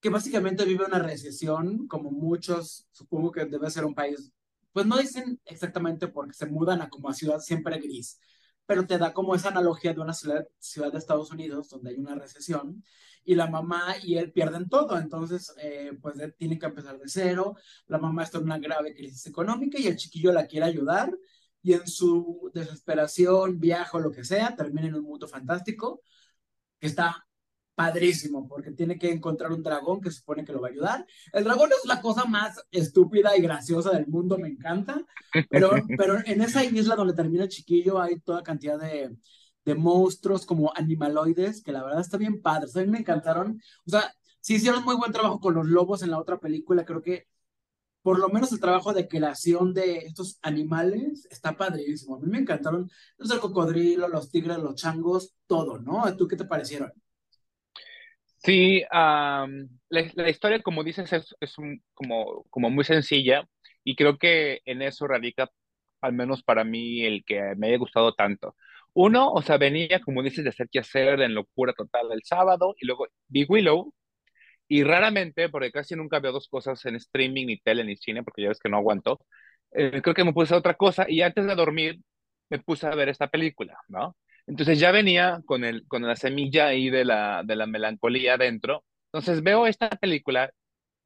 que 0.00 0.10
básicamente 0.10 0.64
vive 0.64 0.84
una 0.84 0.98
recesión, 1.00 1.88
como 1.88 2.10
muchos, 2.10 2.86
supongo 2.92 3.32
que 3.32 3.46
debe 3.46 3.70
ser 3.70 3.84
un 3.84 3.94
país, 3.94 4.32
pues 4.72 4.86
no 4.86 4.98
dicen 4.98 5.40
exactamente 5.44 6.08
porque 6.08 6.34
se 6.34 6.46
mudan 6.46 6.82
a 6.82 6.88
como 6.88 7.08
a 7.08 7.14
ciudad 7.14 7.40
siempre 7.40 7.78
gris, 7.78 8.20
pero 8.66 8.86
te 8.86 8.98
da 8.98 9.12
como 9.12 9.34
esa 9.34 9.48
analogía 9.48 9.94
de 9.94 10.00
una 10.00 10.12
ciudad, 10.14 10.46
ciudad 10.58 10.92
de 10.92 10.98
Estados 10.98 11.30
Unidos 11.32 11.68
donde 11.70 11.90
hay 11.90 11.96
una 11.96 12.14
recesión 12.14 12.84
y 13.24 13.34
la 13.34 13.48
mamá 13.48 13.96
y 14.02 14.16
él 14.18 14.32
pierden 14.32 14.68
todo, 14.68 14.98
entonces 14.98 15.52
eh, 15.60 15.92
pues 16.00 16.16
tienen 16.38 16.58
que 16.58 16.66
empezar 16.66 16.98
de 16.98 17.08
cero, 17.08 17.56
la 17.86 17.98
mamá 17.98 18.22
está 18.22 18.38
en 18.38 18.44
una 18.44 18.58
grave 18.58 18.94
crisis 18.94 19.26
económica 19.26 19.78
y 19.80 19.86
el 19.86 19.96
chiquillo 19.96 20.32
la 20.32 20.46
quiere 20.46 20.66
ayudar 20.66 21.12
y 21.62 21.74
en 21.74 21.86
su 21.86 22.50
desesperación, 22.54 23.58
viaje 23.58 23.96
o 23.96 24.00
lo 24.00 24.12
que 24.12 24.24
sea, 24.24 24.54
termina 24.56 24.86
en 24.88 24.94
un 24.94 25.04
mundo 25.04 25.28
fantástico 25.28 26.02
que 26.78 26.86
está 26.86 27.27
padrísimo, 27.78 28.48
porque 28.48 28.72
tiene 28.72 28.98
que 28.98 29.08
encontrar 29.12 29.52
un 29.52 29.62
dragón 29.62 30.00
que 30.00 30.10
supone 30.10 30.44
que 30.44 30.52
lo 30.52 30.60
va 30.60 30.66
a 30.66 30.70
ayudar. 30.72 31.06
El 31.32 31.44
dragón 31.44 31.70
es 31.70 31.86
la 31.86 32.00
cosa 32.00 32.24
más 32.24 32.60
estúpida 32.72 33.36
y 33.36 33.40
graciosa 33.40 33.92
del 33.92 34.08
mundo, 34.08 34.36
me 34.36 34.48
encanta, 34.48 35.06
pero, 35.48 35.70
pero 35.96 36.18
en 36.26 36.42
esa 36.42 36.64
isla 36.64 36.96
donde 36.96 37.14
termina 37.14 37.44
el 37.44 37.48
chiquillo 37.48 38.00
hay 38.00 38.18
toda 38.18 38.42
cantidad 38.42 38.80
de, 38.80 39.16
de 39.64 39.74
monstruos 39.76 40.44
como 40.44 40.72
animaloides, 40.74 41.62
que 41.62 41.70
la 41.70 41.84
verdad 41.84 42.00
está 42.00 42.16
bien 42.16 42.42
padre. 42.42 42.68
A 42.74 42.78
mí 42.80 42.88
me 42.88 42.98
encantaron. 42.98 43.62
O 43.86 43.90
sea, 43.90 44.12
sí 44.40 44.56
hicieron 44.56 44.84
muy 44.84 44.96
buen 44.96 45.12
trabajo 45.12 45.38
con 45.38 45.54
los 45.54 45.66
lobos 45.66 46.02
en 46.02 46.10
la 46.10 46.18
otra 46.18 46.40
película. 46.40 46.84
Creo 46.84 47.00
que 47.00 47.28
por 48.02 48.18
lo 48.18 48.28
menos 48.28 48.50
el 48.50 48.58
trabajo 48.58 48.92
de 48.92 49.06
creación 49.06 49.72
de 49.72 49.98
estos 49.98 50.40
animales 50.42 51.28
está 51.30 51.56
padrísimo. 51.56 52.16
A 52.16 52.18
mí 52.18 52.26
me 52.26 52.38
encantaron 52.38 52.90
los 53.18 53.30
el 53.30 53.38
cocodrilo, 53.38 54.08
los 54.08 54.30
tigres, 54.32 54.58
los 54.58 54.74
changos, 54.74 55.36
todo, 55.46 55.78
¿no? 55.78 56.04
¿A 56.04 56.16
¿Tú 56.16 56.26
qué 56.26 56.34
te 56.34 56.44
parecieron? 56.44 56.92
Sí, 58.38 58.82
la, 58.90 59.48
historia, 60.28 60.62
como 60.62 60.84
dices, 60.84 61.12
es, 61.12 61.56
como 61.94 62.70
muy 62.70 62.84
sencilla 62.84 63.48
y 63.84 63.96
creo 63.96 64.18
que 64.18 64.60
en 64.64 64.82
eso 64.82 65.06
radica, 65.06 65.50
al 66.00 66.12
menos 66.12 66.42
para 66.42 66.64
mí, 66.64 67.04
el 67.04 67.24
que 67.24 67.54
me 67.56 67.68
haya 67.68 67.78
gustado 67.78 68.14
tanto. 68.14 68.56
Uno, 68.94 69.32
o 69.32 69.42
sea, 69.42 69.58
venía, 69.58 70.00
como 70.00 70.22
dices, 70.22 70.44
de 70.44 70.50
hacer 70.50 70.68
que 70.70 70.80
hacer 70.80 71.20
en 71.20 71.34
locura 71.34 71.72
total 71.72 72.12
el 72.12 72.22
sábado 72.24 72.74
y 72.80 72.86
luego 72.86 73.06
Big 73.28 73.50
Willow. 73.50 73.92
Y 74.68 74.84
raramente, 74.84 75.48
porque 75.48 75.72
casi 75.72 75.96
nunca 75.96 76.20
veo 76.20 76.32
dos 76.32 76.48
cosas 76.48 76.84
en 76.86 76.96
streaming, 76.96 77.46
ni 77.46 77.58
tele, 77.60 77.84
ni 77.84 77.96
cine, 77.96 78.22
porque 78.22 78.42
ya 78.42 78.48
ves 78.48 78.60
que 78.60 78.68
no 78.68 78.78
aguanto, 78.78 79.20
eh, 79.72 80.00
creo 80.02 80.14
que 80.14 80.24
me 80.24 80.32
puse 80.32 80.54
a 80.54 80.58
otra 80.58 80.74
cosa 80.74 81.06
y 81.08 81.22
antes 81.22 81.46
de 81.46 81.54
dormir 81.54 82.00
me 82.50 82.58
puse 82.60 82.86
a 82.86 82.94
ver 82.94 83.08
esta 83.08 83.28
película, 83.28 83.78
¿no? 83.88 84.16
Entonces 84.48 84.80
ya 84.80 84.90
venía 84.92 85.40
con, 85.46 85.64
el, 85.64 85.86
con 85.86 86.02
la 86.06 86.16
semilla 86.16 86.68
ahí 86.68 86.90
de 86.90 87.04
la, 87.04 87.42
de 87.44 87.56
la 87.56 87.66
melancolía 87.66 88.36
dentro. 88.38 88.84
Entonces 89.12 89.42
veo 89.42 89.66
esta 89.66 89.90
película, 89.90 90.50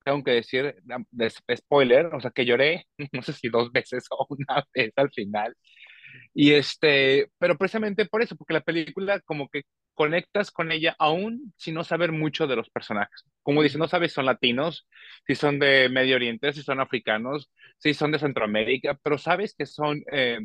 tengo 0.05 0.23
que 0.25 0.33
decir, 0.33 0.77
de 1.11 1.57
spoiler, 1.57 2.07
o 2.15 2.21
sea, 2.21 2.31
que 2.31 2.45
lloré, 2.47 2.87
no 3.13 3.23
sé 3.23 3.33
si 3.35 3.49
dos 3.49 3.73
veces 3.73 4.05
o 4.11 4.27
una 4.31 4.65
vez 4.75 4.93
al 4.97 5.11
final. 5.13 5.57
Y 6.35 6.53
este, 6.53 7.31
pero 7.39 7.57
precisamente 7.59 8.07
por 8.07 8.23
eso, 8.23 8.37
porque 8.37 8.55
la 8.55 8.61
película 8.63 9.21
como 9.21 9.49
que 9.49 9.63
conectas 9.95 10.51
con 10.51 10.73
ella 10.73 10.97
aún 10.99 11.53
sin 11.57 11.75
no 11.75 11.85
saber 11.85 12.13
mucho 12.13 12.47
de 12.47 12.57
los 12.57 12.71
personajes. 12.71 13.25
Como 13.43 13.63
dice, 13.63 13.79
no 13.79 13.89
sabes 13.89 14.13
si 14.13 14.17
son 14.17 14.27
latinos, 14.27 14.89
si 15.27 15.35
son 15.35 15.59
de 15.59 15.89
Medio 15.91 16.17
Oriente, 16.17 16.53
si 16.53 16.63
son 16.63 16.81
africanos, 16.81 17.51
si 17.79 17.95
son 17.95 18.13
de 18.13 18.19
Centroamérica, 18.19 18.99
pero 19.03 19.19
sabes 19.19 19.55
que 19.57 19.67
son 19.67 20.03
eh, 20.13 20.41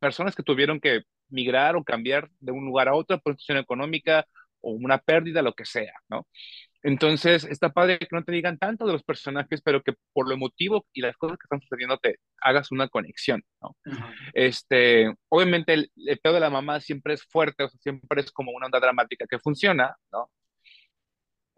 personas 0.00 0.34
que 0.36 0.42
tuvieron 0.42 0.80
que 0.80 1.02
migrar 1.30 1.76
o 1.76 1.84
cambiar 1.84 2.30
de 2.40 2.52
un 2.52 2.64
lugar 2.64 2.88
a 2.88 2.94
otro 2.94 3.18
por 3.20 3.34
situación 3.34 3.58
económica 3.58 4.26
o 4.60 4.72
una 4.72 4.98
pérdida, 4.98 5.42
lo 5.42 5.54
que 5.54 5.64
sea, 5.64 5.92
¿no? 6.08 6.26
Entonces, 6.82 7.44
está 7.44 7.70
padre 7.70 7.98
que 7.98 8.08
no 8.12 8.24
te 8.24 8.32
digan 8.32 8.58
tanto 8.58 8.86
de 8.86 8.92
los 8.94 9.02
personajes, 9.02 9.60
pero 9.62 9.82
que 9.82 9.94
por 10.12 10.26
lo 10.26 10.34
emotivo 10.34 10.86
y 10.94 11.02
las 11.02 11.16
cosas 11.16 11.36
que 11.38 11.44
están 11.44 11.60
sucediendo 11.60 11.98
te 11.98 12.16
hagas 12.40 12.72
una 12.72 12.88
conexión, 12.88 13.42
¿no? 13.60 13.76
Este, 14.34 15.12
obviamente 15.28 15.74
el, 15.74 15.90
el 15.96 16.18
pedo 16.20 16.34
de 16.34 16.40
la 16.40 16.50
mamá 16.50 16.80
siempre 16.80 17.14
es 17.14 17.22
fuerte, 17.24 17.64
o 17.64 17.68
sea, 17.68 17.78
siempre 17.80 18.22
es 18.22 18.30
como 18.32 18.52
una 18.52 18.66
onda 18.66 18.80
dramática 18.80 19.26
que 19.28 19.38
funciona, 19.38 19.94
¿no? 20.12 20.30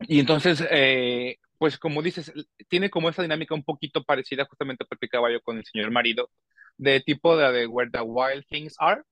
Y 0.08 0.20
entonces, 0.20 0.64
eh, 0.70 1.36
pues 1.58 1.78
como 1.78 2.02
dices, 2.02 2.32
tiene 2.68 2.90
como 2.90 3.08
esa 3.08 3.22
dinámica 3.22 3.54
un 3.54 3.64
poquito 3.64 4.02
parecida, 4.04 4.44
justamente 4.46 4.85
platicaba 4.85 5.30
yo 5.30 5.40
con 5.42 5.58
el 5.58 5.64
señor 5.64 5.90
marido, 5.90 6.30
de 6.76 7.00
tipo 7.00 7.37
de, 7.37 7.52
de 7.52 7.66
Where 7.66 7.90
the 7.90 8.00
Wild 8.00 8.44
Things 8.48 8.74
Are. 8.78 9.02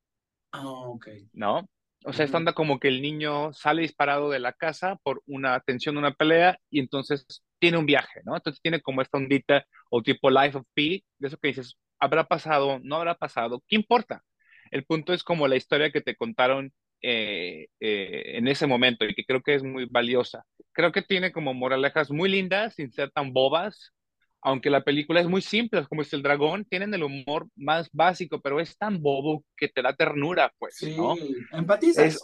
Ah, 0.52 0.66
ok. 0.66 1.08
¿No? 1.32 1.68
O 2.04 2.12
sea, 2.12 2.24
esta 2.24 2.38
onda 2.38 2.54
como 2.54 2.78
que 2.80 2.88
el 2.88 3.02
niño 3.02 3.52
sale 3.52 3.82
disparado 3.82 4.30
de 4.30 4.38
la 4.40 4.52
casa 4.54 4.96
por 5.02 5.22
una 5.26 5.60
tensión, 5.60 5.98
una 5.98 6.14
pelea, 6.14 6.58
y 6.70 6.80
entonces 6.80 7.26
tiene 7.58 7.76
un 7.76 7.86
viaje, 7.86 8.20
¿no? 8.24 8.36
Entonces 8.36 8.60
tiene 8.62 8.80
como 8.80 9.02
esta 9.02 9.18
ondita 9.18 9.66
o 9.90 10.02
tipo 10.02 10.30
Life 10.30 10.56
of 10.58 10.66
Pi, 10.72 11.04
de 11.18 11.28
eso 11.28 11.36
que 11.36 11.48
dices, 11.48 11.76
¿habrá 11.98 12.24
pasado? 12.24 12.80
¿No 12.82 12.96
habrá 12.96 13.14
pasado? 13.16 13.62
¿Qué 13.68 13.76
importa? 13.76 14.22
El 14.70 14.84
punto 14.84 15.12
es 15.12 15.22
como 15.22 15.46
la 15.46 15.56
historia 15.56 15.90
que 15.92 16.00
te 16.00 16.16
contaron 16.16 16.72
eh, 17.02 17.68
eh, 17.80 18.22
en 18.36 18.48
ese 18.48 18.66
momento 18.66 19.04
y 19.04 19.14
que 19.14 19.24
creo 19.24 19.42
que 19.42 19.54
es 19.54 19.62
muy 19.62 19.86
valiosa. 19.86 20.44
Creo 20.72 20.92
que 20.92 21.02
tiene 21.02 21.32
como 21.32 21.52
moralejas 21.54 22.10
muy 22.10 22.30
lindas, 22.30 22.74
sin 22.74 22.92
ser 22.92 23.10
tan 23.10 23.32
bobas, 23.32 23.92
aunque 24.42 24.70
la 24.70 24.82
película 24.82 25.20
es 25.20 25.28
muy 25.28 25.42
simple, 25.42 25.84
como 25.86 26.02
es 26.02 26.12
el 26.12 26.22
dragón, 26.22 26.64
tienen 26.64 26.94
el 26.94 27.02
humor 27.02 27.48
más 27.56 27.88
básico, 27.92 28.40
pero 28.40 28.60
es 28.60 28.76
tan 28.78 29.02
bobo 29.02 29.44
que 29.56 29.68
te 29.68 29.82
da 29.82 29.94
ternura, 29.94 30.52
pues, 30.58 30.76
sí, 30.76 30.96
¿no? 30.96 31.14
empatizas. 31.52 32.22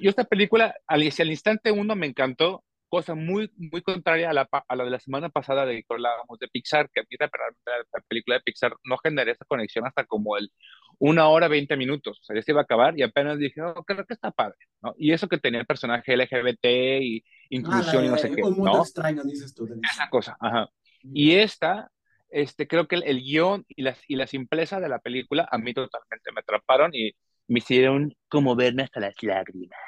yo, 0.00 0.10
esta 0.10 0.24
película, 0.24 0.74
al, 0.86 1.02
al 1.02 1.30
instante 1.30 1.70
uno 1.70 1.94
me 1.96 2.06
encantó, 2.06 2.64
cosa 2.90 3.14
muy, 3.14 3.50
muy 3.56 3.80
contraria 3.82 4.30
a 4.30 4.34
la, 4.34 4.48
a 4.50 4.76
la 4.76 4.84
de 4.84 4.90
la 4.90 5.00
semana 5.00 5.30
pasada 5.30 5.64
de 5.64 5.76
que 5.76 5.86
hablábamos 5.88 6.38
de 6.38 6.48
Pixar, 6.48 6.90
que 6.90 7.00
a 7.00 7.04
mí 7.04 7.16
la, 7.18 7.30
la, 7.30 8.00
película 8.08 8.36
de 8.36 8.42
Pixar 8.42 8.74
no 8.84 8.98
generé 8.98 9.32
esa 9.32 9.44
conexión 9.46 9.86
hasta 9.86 10.04
como 10.04 10.36
el 10.36 10.52
una 10.98 11.28
hora, 11.28 11.48
veinte 11.48 11.76
minutos, 11.76 12.18
o 12.20 12.24
sea, 12.24 12.36
ya 12.36 12.42
se 12.42 12.52
iba 12.52 12.60
a 12.60 12.64
acabar 12.64 12.98
y 12.98 13.02
apenas 13.02 13.38
dije, 13.38 13.62
oh, 13.62 13.84
creo 13.84 14.04
que 14.04 14.12
está 14.12 14.30
padre, 14.32 14.58
¿no? 14.82 14.94
Y 14.98 15.12
eso 15.12 15.28
que 15.28 15.38
tenía 15.38 15.60
el 15.60 15.66
personaje 15.66 16.14
LGBT 16.14 16.66
y 17.00 17.24
inclusión 17.48 18.04
y 18.04 18.08
no 18.08 18.18
sé 18.18 18.30
qué, 18.34 18.42
Un 18.42 18.56
mundo 18.56 18.82
extraño, 18.82 19.22
dices 19.22 19.54
tú. 19.54 19.66
Esa 19.82 20.10
cosa, 20.10 20.36
ajá. 20.40 20.68
Y 21.02 21.36
esta, 21.36 21.90
este, 22.28 22.68
creo 22.68 22.86
que 22.86 22.96
el, 22.96 23.04
el, 23.04 23.22
guion 23.22 23.64
y 23.68 23.82
la, 23.82 23.96
y 24.08 24.16
la 24.16 24.26
simpleza 24.26 24.78
de 24.78 24.90
la 24.90 24.98
película 24.98 25.48
a 25.50 25.56
mí 25.56 25.72
totalmente 25.72 26.32
me 26.34 26.40
atraparon 26.40 26.90
y 26.92 27.12
me 27.48 27.60
hicieron 27.60 28.14
como 28.28 28.54
verme 28.54 28.82
hasta 28.82 29.00
las 29.00 29.14
lágrimas. 29.22 29.78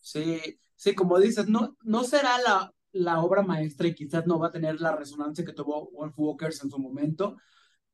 Sí, 0.00 0.58
sí, 0.78 0.94
como 0.94 1.18
dices, 1.18 1.48
no, 1.48 1.76
no 1.82 2.04
será 2.04 2.38
la, 2.38 2.72
la 2.92 3.20
obra 3.20 3.42
maestra 3.42 3.88
y 3.88 3.94
quizás 3.94 4.26
no 4.26 4.38
va 4.38 4.48
a 4.48 4.52
tener 4.52 4.80
la 4.80 4.96
resonancia 4.96 5.44
que 5.44 5.52
tuvo 5.52 5.90
Wolf 5.90 6.14
Walkers 6.16 6.62
en 6.62 6.70
su 6.70 6.78
momento, 6.78 7.36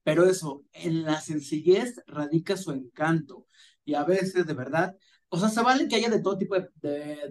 pero 0.04 0.26
eso, 0.26 0.64
en 0.72 1.04
la 1.04 1.20
sencillez 1.20 2.02
radica 2.06 2.56
su 2.56 2.72
encanto. 2.72 3.48
Y 3.84 3.94
a 3.94 4.04
veces, 4.04 4.46
de 4.46 4.54
verdad, 4.54 4.96
o 5.30 5.38
sea, 5.38 5.48
se 5.48 5.62
vale 5.62 5.88
que 5.88 5.96
haya 5.96 6.10
de 6.10 6.22
todo 6.22 6.38
tipo 6.38 6.54
de, 6.56 6.68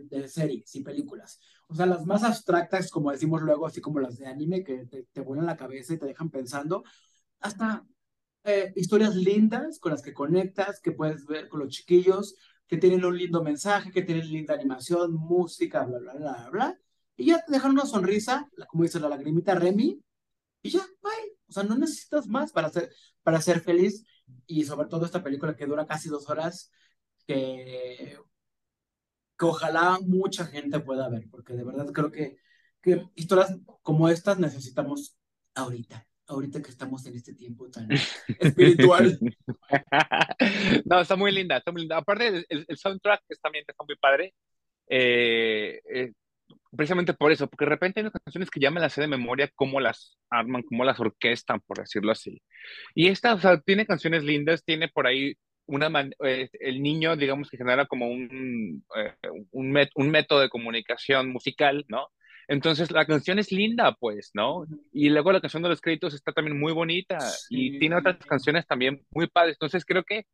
de, 0.10 0.28
series 0.28 0.76
y 0.76 0.84
películas. 0.84 1.40
O 1.68 1.76
sea, 1.76 1.86
las 1.86 2.06
más 2.06 2.24
abstractas, 2.24 2.90
como 2.92 3.12
decimos 3.12 3.42
luego, 3.44 3.68
así 3.68 3.80
como 3.80 4.00
las 4.00 4.18
de 4.18 4.28
anime, 4.28 4.64
que 4.64 4.86
te, 4.88 5.04
te 5.12 5.22
vuelan 5.22 5.46
la 5.46 5.58
cabeza 5.58 5.94
y 5.94 6.00
te 6.00 6.08
dejan 6.08 6.30
pensando, 6.30 6.84
hasta 7.40 7.86
eh, 8.44 8.74
historias 8.76 9.16
lindas 9.16 9.80
con 9.80 9.92
las 9.92 10.02
que 10.02 10.14
conectas, 10.14 10.82
que 10.82 10.92
puedes 10.92 11.26
ver 11.26 11.48
con 11.48 11.62
los 11.62 11.70
chiquillos, 11.70 12.36
que 12.68 12.78
tienen 12.78 13.06
un 13.06 13.18
lindo 13.18 13.44
mensaje, 13.44 13.92
que 13.92 14.02
tienen 14.02 14.30
linda 14.30 14.54
animación, 14.54 15.14
música, 15.14 15.84
bla, 15.86 16.00
bla, 16.00 16.14
bla, 16.14 16.50
bla. 16.52 16.80
Y 17.16 17.26
ya 17.26 17.44
te 17.46 17.52
dejan 17.52 17.72
una 17.72 17.86
sonrisa, 17.86 18.50
como 18.68 18.84
dice 18.84 19.00
la 19.00 19.10
lagrimita 19.10 19.56
Remy, 19.56 20.02
y 20.64 20.70
ya, 20.70 20.80
bye. 21.02 21.38
O 21.48 21.52
sea, 21.52 21.64
no 21.64 21.78
necesitas 21.78 22.28
más 22.28 22.52
para 22.52 22.70
ser, 22.70 22.90
para 23.22 23.42
ser 23.42 23.62
feliz. 23.62 24.06
Y 24.48 24.64
sobre 24.66 24.88
todo 24.88 25.06
esta 25.06 25.24
película 25.24 25.56
que 25.56 25.66
dura 25.68 25.86
casi 25.86 26.10
dos 26.10 26.30
horas, 26.30 26.72
que, 27.28 28.18
que 29.38 29.46
ojalá 29.46 30.00
mucha 30.02 30.46
gente 30.46 30.80
pueda 30.80 31.10
ver, 31.10 31.30
porque 31.30 31.54
de 31.54 31.64
verdad 31.64 31.92
creo 31.94 32.12
que, 32.12 32.38
que 32.82 33.08
historias 33.16 33.56
como 33.82 34.10
estas 34.10 34.40
necesitamos 34.40 35.18
ahorita 35.56 36.08
ahorita 36.34 36.62
que 36.62 36.72
estamos 36.72 37.06
en 37.06 37.16
este 37.16 37.34
tiempo 37.34 37.70
tan 37.70 37.88
espiritual. 38.40 39.20
no, 40.86 41.02
está 41.02 41.16
muy 41.16 41.32
linda, 41.32 41.58
está 41.58 41.72
muy 41.72 41.82
linda. 41.82 41.98
Aparte, 41.98 42.46
el, 42.50 42.66
el 42.68 42.78
soundtrack 42.78 43.22
también 43.42 43.66
está 43.68 43.84
muy 43.86 43.96
padre. 43.96 44.34
Eh, 44.88 45.82
eh, 45.94 46.12
precisamente 46.76 47.14
por 47.14 47.32
eso, 47.32 47.48
porque 47.48 47.66
de 47.66 47.70
repente 47.70 48.00
hay 48.00 48.06
unas 48.06 48.22
canciones 48.24 48.50
que 48.50 48.60
ya 48.60 48.72
me 48.72 48.80
las 48.80 48.94
sé 48.94 49.02
de 49.02 49.08
memoria, 49.08 49.50
cómo 49.56 49.80
las 49.80 50.18
arman, 50.30 50.64
cómo 50.64 50.84
las 50.84 51.00
orquestan, 51.00 51.62
por 51.62 51.80
decirlo 51.80 52.12
así. 52.12 52.42
Y 52.96 53.08
esta, 53.08 53.34
o 53.34 53.40
sea, 53.40 53.60
tiene 53.62 53.86
canciones 53.86 54.24
lindas, 54.24 54.64
tiene 54.64 54.90
por 54.90 55.08
ahí 55.08 55.36
una 55.66 56.10
eh, 56.26 56.50
el 56.60 56.82
niño, 56.82 57.16
digamos 57.16 57.50
que 57.50 57.58
genera 57.58 57.86
como 57.86 58.08
un, 58.08 58.84
eh, 58.96 59.14
un, 59.52 59.78
un, 59.96 60.12
método 60.12 60.42
de 60.42 60.50
comunicación 60.50 61.30
musical, 61.30 61.86
¿no? 61.88 62.08
Entonces 62.48 62.92
la 62.92 63.06
canción 63.06 63.40
es 63.40 63.52
linda, 63.52 63.96
pues, 64.00 64.32
¿no? 64.34 64.66
Y 64.92 65.10
luego 65.10 65.32
la 65.32 65.42
canción 65.42 65.64
de 65.64 65.70
los 65.70 65.82
créditos 65.82 66.14
está 66.14 66.32
también 66.34 66.60
muy 66.60 66.74
bonita 66.74 67.18
y 67.50 67.80
tiene 67.80 67.98
otras 67.98 68.18
canciones 68.18 68.66
también 68.68 69.06
muy 69.12 69.28
padres. 69.28 69.56
Entonces 69.56 69.86
creo 69.86 70.04
que, 70.04 70.26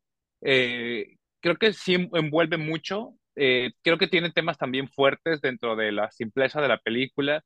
eh, 0.42 1.16
creo 1.40 1.56
que 1.56 1.72
sí 1.72 1.94
envuelve 2.12 2.56
mucho 2.56 3.14
eh, 3.36 3.72
creo 3.82 3.98
que 3.98 4.08
tiene 4.08 4.30
temas 4.32 4.58
también 4.58 4.88
fuertes 4.88 5.40
dentro 5.40 5.76
de 5.76 5.92
la 5.92 6.10
simpleza 6.10 6.60
de 6.60 6.68
la 6.68 6.78
película, 6.78 7.42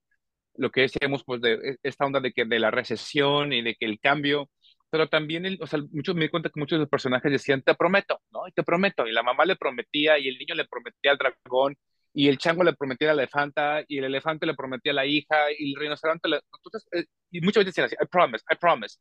lo 0.57 0.71
que 0.71 0.83
decíamos, 0.83 1.25
pues, 1.25 1.41
de 1.41 1.55
e, 1.55 1.77
esta 1.83 2.07
onda 2.07 2.21
de 2.21 2.33
que 2.33 2.45
de 2.45 2.59
la 2.59 2.71
recesión 2.71 3.53
y 3.53 3.63
de 3.63 3.75
que 3.77 3.87
el 3.87 4.01
cambio 4.01 4.51
pero 4.91 5.09
también, 5.09 5.45
el, 5.45 5.59
o 5.61 5.67
sea, 5.67 5.81
muchos 5.91 6.15
me 6.15 6.23
di 6.23 6.29
cuenta 6.29 6.51
que 6.51 6.61
muchos 6.61 6.77
de 6.77 6.81
los 6.83 6.89
personajes 6.89 7.33
decían, 7.33 7.63
te 7.63 7.75
prometo, 7.75 8.21
¿no? 8.31 8.47
Y 8.47 8.53
te 8.53 8.63
prometo, 8.63 9.09
y 9.09 9.13
la 9.13 9.25
mamá 9.25 9.45
le 9.45 9.57
prometía, 9.57 10.21
y 10.21 10.29
el 10.29 10.39
niño 10.39 10.55
le 10.55 10.67
prometía 10.67 11.11
al 11.11 11.19
dragón, 11.19 11.77
y 12.15 12.29
el 12.29 12.39
chango 12.39 12.65
le 12.65 12.75
prometía 12.75 13.11
a 13.11 13.15
la 13.15 13.23
elefanta, 13.25 13.83
y 13.89 13.99
el 13.99 14.05
elefante 14.05 14.47
le 14.47 14.55
prometía 14.55 14.93
a 14.93 14.97
la 14.97 15.07
hija, 15.07 15.53
y 15.59 15.73
el 15.75 15.81
rinoceronte 15.81 16.29
le... 16.29 16.41
Entonces, 16.65 16.89
eh, 16.93 17.07
y 17.33 17.41
muchas 17.43 17.65
veces 17.65 17.75
decían 17.75 17.87
así, 17.87 17.97
I 18.01 18.07
promise, 18.11 18.45
I 18.51 18.57
promise. 18.57 18.99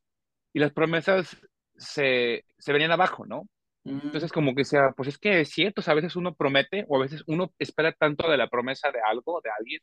Y 0.53 0.59
las 0.59 0.73
promesas 0.73 1.37
se, 1.77 2.45
se 2.57 2.73
venían 2.73 2.91
abajo, 2.91 3.25
¿no? 3.25 3.47
Entonces, 3.85 4.31
Mm, 4.31 4.33
como 4.33 4.55
que 4.55 4.65
sea, 4.65 4.91
pues 4.95 5.09
es 5.09 5.17
que 5.17 5.41
es 5.41 5.49
cierto, 5.51 5.81
o 5.81 5.83
sea, 5.83 5.93
a 5.93 5.95
veces 5.95 6.15
uno 6.15 6.35
promete 6.35 6.85
o 6.89 6.97
a 6.97 7.01
veces 7.01 7.23
uno 7.27 7.53
espera 7.59 7.91
tanto 7.93 8.29
de 8.29 8.37
la 8.37 8.49
promesa 8.49 8.91
de 8.91 8.99
algo, 9.01 9.41
de 9.43 9.49
alguien, 9.57 9.81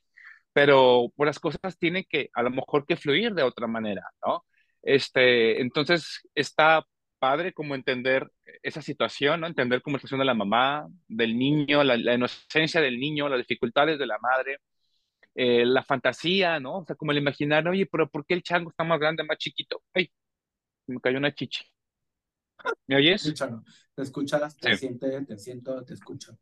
pero 0.53 1.09
pues 1.17 1.27
las 1.27 1.39
cosas 1.41 1.79
tienen 1.79 2.05
que, 2.09 2.31
a 2.35 2.43
lo 2.43 2.51
mejor, 2.51 2.87
que 2.87 2.97
fluir 2.97 3.35
de 3.35 3.43
otra 3.43 3.67
manera, 3.67 4.03
¿no? 4.27 4.45
Este, 4.83 5.61
entonces, 5.61 6.23
está 6.35 6.85
padre 7.21 7.53
como 7.53 7.77
entender 7.77 8.29
esa 8.65 8.83
situación, 8.83 9.41
¿no? 9.43 9.47
Entender 9.47 9.83
cómo 9.83 9.97
es 9.97 10.03
la 10.03 10.09
situación 10.09 10.21
de 10.21 10.25
la 10.27 10.35
mamá, 10.35 10.89
del 11.07 11.39
niño, 11.39 11.85
la, 11.85 11.97
la 11.97 12.15
inocencia 12.15 12.81
del 12.81 12.99
niño, 12.99 13.29
las 13.29 13.39
dificultades 13.39 13.99
de 14.01 14.07
la 14.07 14.19
madre, 14.19 14.59
eh, 15.37 15.65
la 15.65 15.85
fantasía, 15.85 16.59
¿no? 16.59 16.79
O 16.79 16.85
sea, 16.85 16.97
como 16.97 17.13
el 17.13 17.19
imaginar, 17.19 17.69
oye, 17.69 17.87
pero 17.87 18.11
¿por 18.11 18.27
qué 18.27 18.35
el 18.35 18.43
chango 18.43 18.71
está 18.71 18.83
más 18.85 18.99
grande, 18.99 19.23
más 19.23 19.39
chiquito? 19.39 19.83
Ay, 19.95 20.11
me 20.89 21.01
cayó 21.01 21.19
una 21.19 21.33
chichi. 21.35 21.65
¿Me 22.89 22.97
oyes? 22.97 23.25
escúchalo. 23.25 23.63
Te 23.95 24.03
escuchas, 24.03 24.53
Sí. 24.55 24.59
te 24.61 24.77
siente, 24.77 25.25
te 25.27 25.39
siento, 25.39 25.85
te 25.85 25.95
escucho. 25.95 26.37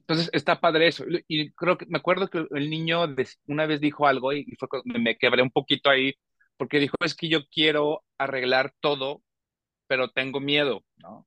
Entonces 0.00 0.30
está 0.32 0.60
padre 0.60 0.88
eso. 0.88 1.04
Y 1.28 1.50
creo 1.52 1.78
que 1.78 1.86
me 1.86 1.98
acuerdo 1.98 2.28
que 2.28 2.46
el 2.50 2.70
niño 2.70 3.06
una 3.46 3.66
vez 3.66 3.80
dijo 3.80 4.06
algo 4.06 4.32
y 4.32 4.44
fue 4.58 4.68
me 4.84 5.16
quebré 5.16 5.42
un 5.42 5.50
poquito 5.50 5.90
ahí 5.90 6.14
porque 6.56 6.78
dijo, 6.78 6.96
es 7.00 7.14
que 7.14 7.28
yo 7.28 7.46
quiero 7.48 8.04
arreglar 8.18 8.74
todo, 8.80 9.22
pero 9.90 10.10
tengo 10.12 10.38
miedo, 10.40 10.84
¿no? 10.98 11.26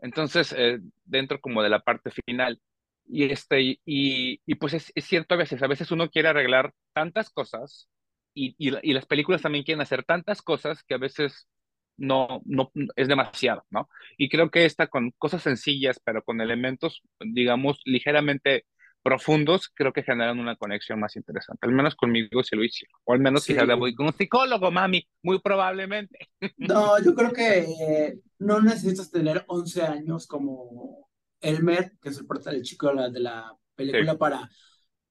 Entonces, 0.00 0.54
eh, 0.56 0.78
dentro 1.04 1.40
como 1.40 1.64
de 1.64 1.70
la 1.70 1.80
parte 1.80 2.12
final. 2.12 2.60
Y, 3.06 3.24
este, 3.32 3.60
y, 3.84 4.40
y 4.46 4.54
pues 4.56 4.74
es, 4.74 4.92
cierto 5.04 5.34
a 5.34 5.38
veces, 5.38 5.62
a 5.62 5.66
veces 5.66 5.90
uno 5.90 6.10
quiere 6.10 6.28
arreglar 6.28 6.72
tantas 6.94 7.30
cosas 7.30 7.88
y, 8.34 8.54
y 8.58 8.92
las 8.92 9.06
películas 9.06 9.42
también 9.42 9.64
quieren 9.64 9.82
hacer 9.82 10.04
tantas 10.04 10.42
cosas 10.42 10.84
que 10.84 10.94
a 10.94 10.98
veces 10.98 11.48
no, 11.96 12.40
no 12.44 12.70
es 12.96 13.08
demasiado, 13.08 13.64
¿no? 13.70 13.88
Y 14.16 14.28
creo 14.28 14.50
que 14.50 14.64
esta 14.64 14.86
con 14.86 15.10
cosas 15.18 15.42
sencillas, 15.42 16.00
pero 16.04 16.22
con 16.22 16.40
elementos, 16.40 17.02
digamos, 17.20 17.80
ligeramente 17.84 18.66
profundos, 19.08 19.70
creo 19.74 19.92
que 19.92 20.02
generan 20.02 20.38
una 20.38 20.56
conexión 20.56 21.00
más 21.00 21.16
interesante. 21.16 21.66
Al 21.66 21.72
menos 21.72 21.94
conmigo 21.96 22.42
sí 22.42 22.56
lo 22.56 22.64
hicieron. 22.64 22.94
O 23.04 23.12
al 23.14 23.20
menos 23.20 23.44
Sí. 23.44 23.54
debo 23.54 23.88
ir 23.88 23.94
con 23.94 24.06
un 24.06 24.12
psicólogo, 24.14 24.70
mami, 24.70 25.06
muy 25.22 25.40
probablemente. 25.40 26.18
No, 26.56 27.00
yo 27.02 27.14
creo 27.14 27.32
que 27.32 27.58
eh, 27.60 28.20
no 28.38 28.60
necesitas 28.60 29.10
tener 29.10 29.44
11 29.48 29.82
años 29.82 30.26
como 30.26 31.08
Elmer, 31.40 31.92
que 32.02 32.08
es 32.10 32.18
el 32.18 32.26
prota 32.26 32.50
del 32.50 32.62
chico 32.62 32.88
de 32.88 32.94
la, 32.94 33.08
de 33.10 33.20
la 33.20 33.52
Sí. 33.52 33.58
película, 33.76 34.18
para, 34.18 34.50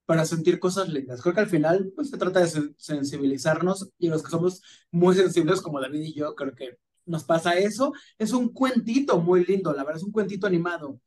para 0.06 0.26
sentir 0.26 0.60
cosas 0.60 0.90
lindas. 0.90 1.22
Creo 1.22 1.34
que 1.36 1.42
al 1.42 1.50
final 1.50 1.92
pues, 1.96 2.10
se 2.10 2.18
trata 2.18 2.40
de 2.42 2.48
sen- 2.48 2.76
sensibilizarnos 2.78 3.92
y 3.98 4.10
los 4.10 4.24
que 4.24 4.32
somos 4.32 4.62
muy 4.92 5.16
sensibles 5.16 5.62
como 5.62 5.82
David 5.82 6.02
y 6.02 6.14
yo, 6.16 6.36
creo 6.36 6.54
que 6.56 6.78
nos 7.06 7.24
pasa 7.24 7.56
eso. 7.58 7.94
Es 8.18 8.34
un 8.34 8.54
cuentito 8.54 9.20
muy 9.22 9.46
lindo, 9.46 9.74
la 9.74 9.84
verdad, 9.84 9.98
es 9.98 10.04
un 10.04 10.12
cuentito 10.12 10.48
animado. 10.48 11.00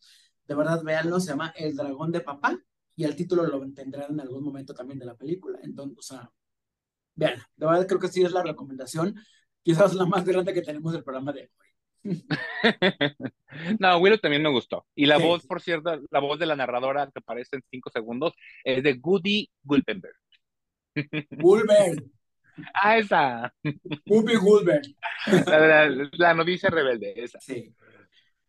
De 0.49 0.55
verdad, 0.55 0.83
véanlo, 0.83 1.21
se 1.21 1.29
llama 1.31 1.53
El 1.57 1.77
dragón 1.77 2.13
de 2.13 2.21
papá 2.21 2.59
y 3.01 3.05
el 3.05 3.17
título 3.17 3.47
lo 3.47 3.59
tendrán 3.73 4.11
en 4.13 4.21
algún 4.21 4.45
momento 4.45 4.75
también 4.75 4.99
de 4.99 5.07
la 5.07 5.17
película. 5.17 5.59
Entonces, 5.63 5.97
o 5.99 6.03
sea, 6.03 6.31
vean, 7.15 7.39
de 7.57 7.67
verdad 7.67 7.87
creo 7.87 7.99
que 7.99 8.09
sí 8.09 8.23
es 8.23 8.31
la 8.31 8.43
recomendación, 8.43 9.15
quizás 9.63 9.95
la 9.95 10.05
más 10.05 10.23
grande 10.23 10.53
que 10.53 10.61
tenemos 10.61 10.93
del 10.93 11.03
programa 11.03 11.33
de 11.33 11.51
hoy. 12.05 12.25
No, 13.79 13.97
Willow 13.99 14.19
también 14.19 14.43
me 14.43 14.51
gustó. 14.51 14.87
Y 14.95 15.07
la 15.07 15.17
Sí, 15.17 15.23
voz, 15.23 15.47
por 15.47 15.63
cierto, 15.63 15.99
la 16.11 16.21
voz 16.21 16.39
de 16.39 16.45
la 16.45 16.57
narradora 16.57 17.07
que 17.07 17.21
aparece 17.21 17.57
en 17.57 17.63
cinco 17.71 17.89
segundos 17.91 18.35
es 18.65 18.83
de 18.83 18.93
Goody 18.93 19.51
Gulpenberg. 19.63 20.15
Gulbert, 21.31 22.05
Ah, 22.75 22.99
esa. 22.99 23.55
Whoopi 24.07 24.37
Goldberg. 24.37 24.83
La, 25.47 25.89
la, 25.89 26.11
la 26.13 26.35
novicia 26.35 26.69
rebelde, 26.69 27.15
esa. 27.17 27.41
Sí. 27.41 27.75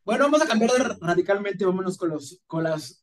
Bueno, 0.03 0.25
vamos 0.25 0.41
a 0.41 0.47
cambiar 0.47 0.71
radicalmente, 0.99 1.63
vámonos 1.65 1.97
con, 1.97 2.09
los, 2.09 2.41
con 2.47 2.63
las 2.63 3.00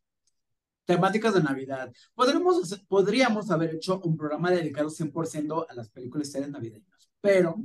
temáticas 0.88 1.34
de 1.34 1.42
Navidad. 1.42 1.92
Podríamos, 2.14 2.62
hacer- 2.64 2.82
podríamos 2.88 3.50
haber 3.50 3.74
hecho 3.74 4.00
un 4.00 4.16
programa 4.16 4.50
dedicado 4.50 4.88
100% 4.88 5.66
a 5.68 5.74
las 5.74 5.90
películas 5.90 6.28
y 6.28 6.30
series 6.32 6.50
navideñas, 6.50 7.10
pero 7.20 7.56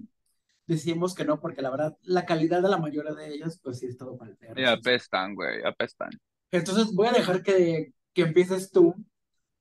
decimos 0.67 1.15
que 1.15 1.23
no, 1.23 1.39
porque 1.39 1.61
la 1.61 1.69
verdad, 1.71 1.97
la 2.01 2.25
calidad 2.25 2.61
de 2.61 2.67
la 2.69 2.77
mayoría 2.77 3.13
de 3.13 3.33
ellas, 3.33 3.59
pues 3.63 3.79
sí, 3.79 3.85
es 3.85 3.97
todo 3.97 4.17
para 4.17 4.31
el 4.31 4.37
perro. 4.37 4.59
Y 4.59 4.65
apestan, 4.65 5.35
güey, 5.35 5.63
apestan. 5.63 6.09
Entonces 6.51 6.93
voy 6.93 7.07
a 7.07 7.13
dejar 7.13 7.41
que, 7.43 7.93
que 8.13 8.23
empieces 8.23 8.71
tú, 8.71 8.93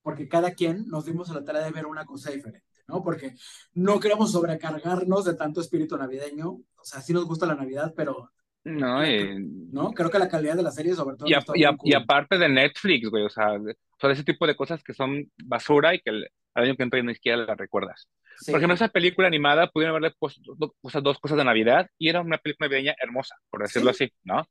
porque 0.02 0.28
cada 0.28 0.50
quien 0.54 0.88
nos 0.88 1.04
dimos 1.04 1.30
a 1.30 1.34
la 1.34 1.44
tarea 1.44 1.62
de 1.62 1.70
ver 1.70 1.86
una 1.86 2.04
cosa 2.04 2.32
diferente, 2.32 2.66
¿no? 2.88 3.04
Porque 3.04 3.36
no 3.74 4.00
queremos 4.00 4.32
sobrecargarnos 4.32 5.24
de 5.24 5.34
tanto 5.34 5.60
espíritu 5.60 5.96
navideño. 5.96 6.48
O 6.50 6.84
sea, 6.84 7.00
sí 7.00 7.12
nos 7.12 7.26
gusta 7.26 7.46
la 7.46 7.54
Navidad, 7.54 7.94
pero, 7.96 8.32
No, 8.64 9.00
la- 9.00 9.10
y, 9.10 9.38
¿no? 9.72 9.92
Creo 9.92 10.10
que 10.10 10.18
la 10.18 10.28
calidad 10.28 10.56
de 10.56 10.62
la 10.62 10.70
serie, 10.70 10.94
sobre 10.94 11.16
todo, 11.16 11.28
y, 11.28 11.34
a- 11.34 11.44
y 11.54 11.64
a- 11.64 11.70
bien 11.70 11.78
y 11.84 11.94
cool. 11.94 11.94
aparte 11.94 12.38
de 12.38 12.48
Netflix, 12.48 13.08
güey, 13.10 13.24
o 13.24 13.30
sea, 13.30 13.58
sea, 14.00 14.10
ese 14.10 14.24
tipo 14.24 14.46
de 14.46 14.56
cosas 14.56 14.82
que 14.82 14.94
son 14.94 15.30
basura 15.44 15.94
y 15.94 16.00
que 16.00 16.10
el, 16.10 16.28
al 16.54 16.64
año 16.64 16.76
que 16.76 16.82
entra 16.82 17.02
ni 17.02 17.14
siquiera 17.14 17.38
las 17.38 17.56
recuerdas. 17.56 18.08
Por 18.50 18.58
ejemplo, 18.60 18.74
Sí, 18.76 18.84
esa 18.84 18.88
película 18.88 19.28
animada 19.28 19.68
pudieron 19.68 19.96
haberle 19.96 20.14
puesto 20.18 20.40
cosas, 20.80 21.02
dos 21.02 21.18
cosas 21.18 21.38
de 21.38 21.44
Navidad 21.44 21.88
y 21.98 22.08
era 22.08 22.20
una 22.20 22.38
película 22.38 22.68
navideña 22.68 22.94
hermosa, 23.02 23.36
por 23.50 23.62
decirlo 23.62 23.92
sí, 23.92 24.04
así, 24.04 24.12
¿no? 24.24 24.44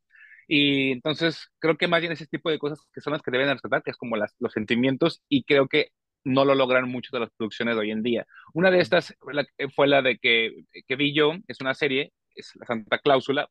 Y 0.47 0.91
entonces 0.91 1.47
creo 1.59 1.77
que 1.77 1.87
más 1.87 2.01
bien 2.01 2.11
ese 2.13 2.27
tipo 2.27 2.49
de 2.49 2.59
cosas 2.59 2.79
que 2.93 3.01
son 3.01 3.13
las 3.13 3.21
que 3.21 3.31
deben 3.31 3.49
rescatar, 3.49 3.83
que 3.83 3.91
es 3.91 3.97
como 3.97 4.17
las, 4.17 4.35
los 4.39 4.53
sentimientos, 4.53 5.21
y 5.29 5.43
creo 5.43 5.67
que 5.67 5.89
no 6.23 6.45
lo 6.45 6.55
logran 6.55 6.89
muchas 6.89 7.11
de 7.11 7.19
las 7.21 7.29
producciones 7.37 7.75
de 7.75 7.81
hoy 7.81 7.91
en 7.91 8.03
día. 8.03 8.25
Una 8.53 8.71
de 8.71 8.79
estas 8.79 9.15
fue 9.19 9.33
la, 9.33 9.45
fue 9.75 9.87
la 9.87 10.01
de 10.01 10.17
que, 10.17 10.63
que 10.87 10.95
vi 10.95 11.13
yo, 11.13 11.33
es 11.47 11.61
una 11.61 11.73
serie, 11.73 12.13
es 12.35 12.51
la 12.55 12.65
Santa 12.65 12.99
Cláusula, 12.99 13.49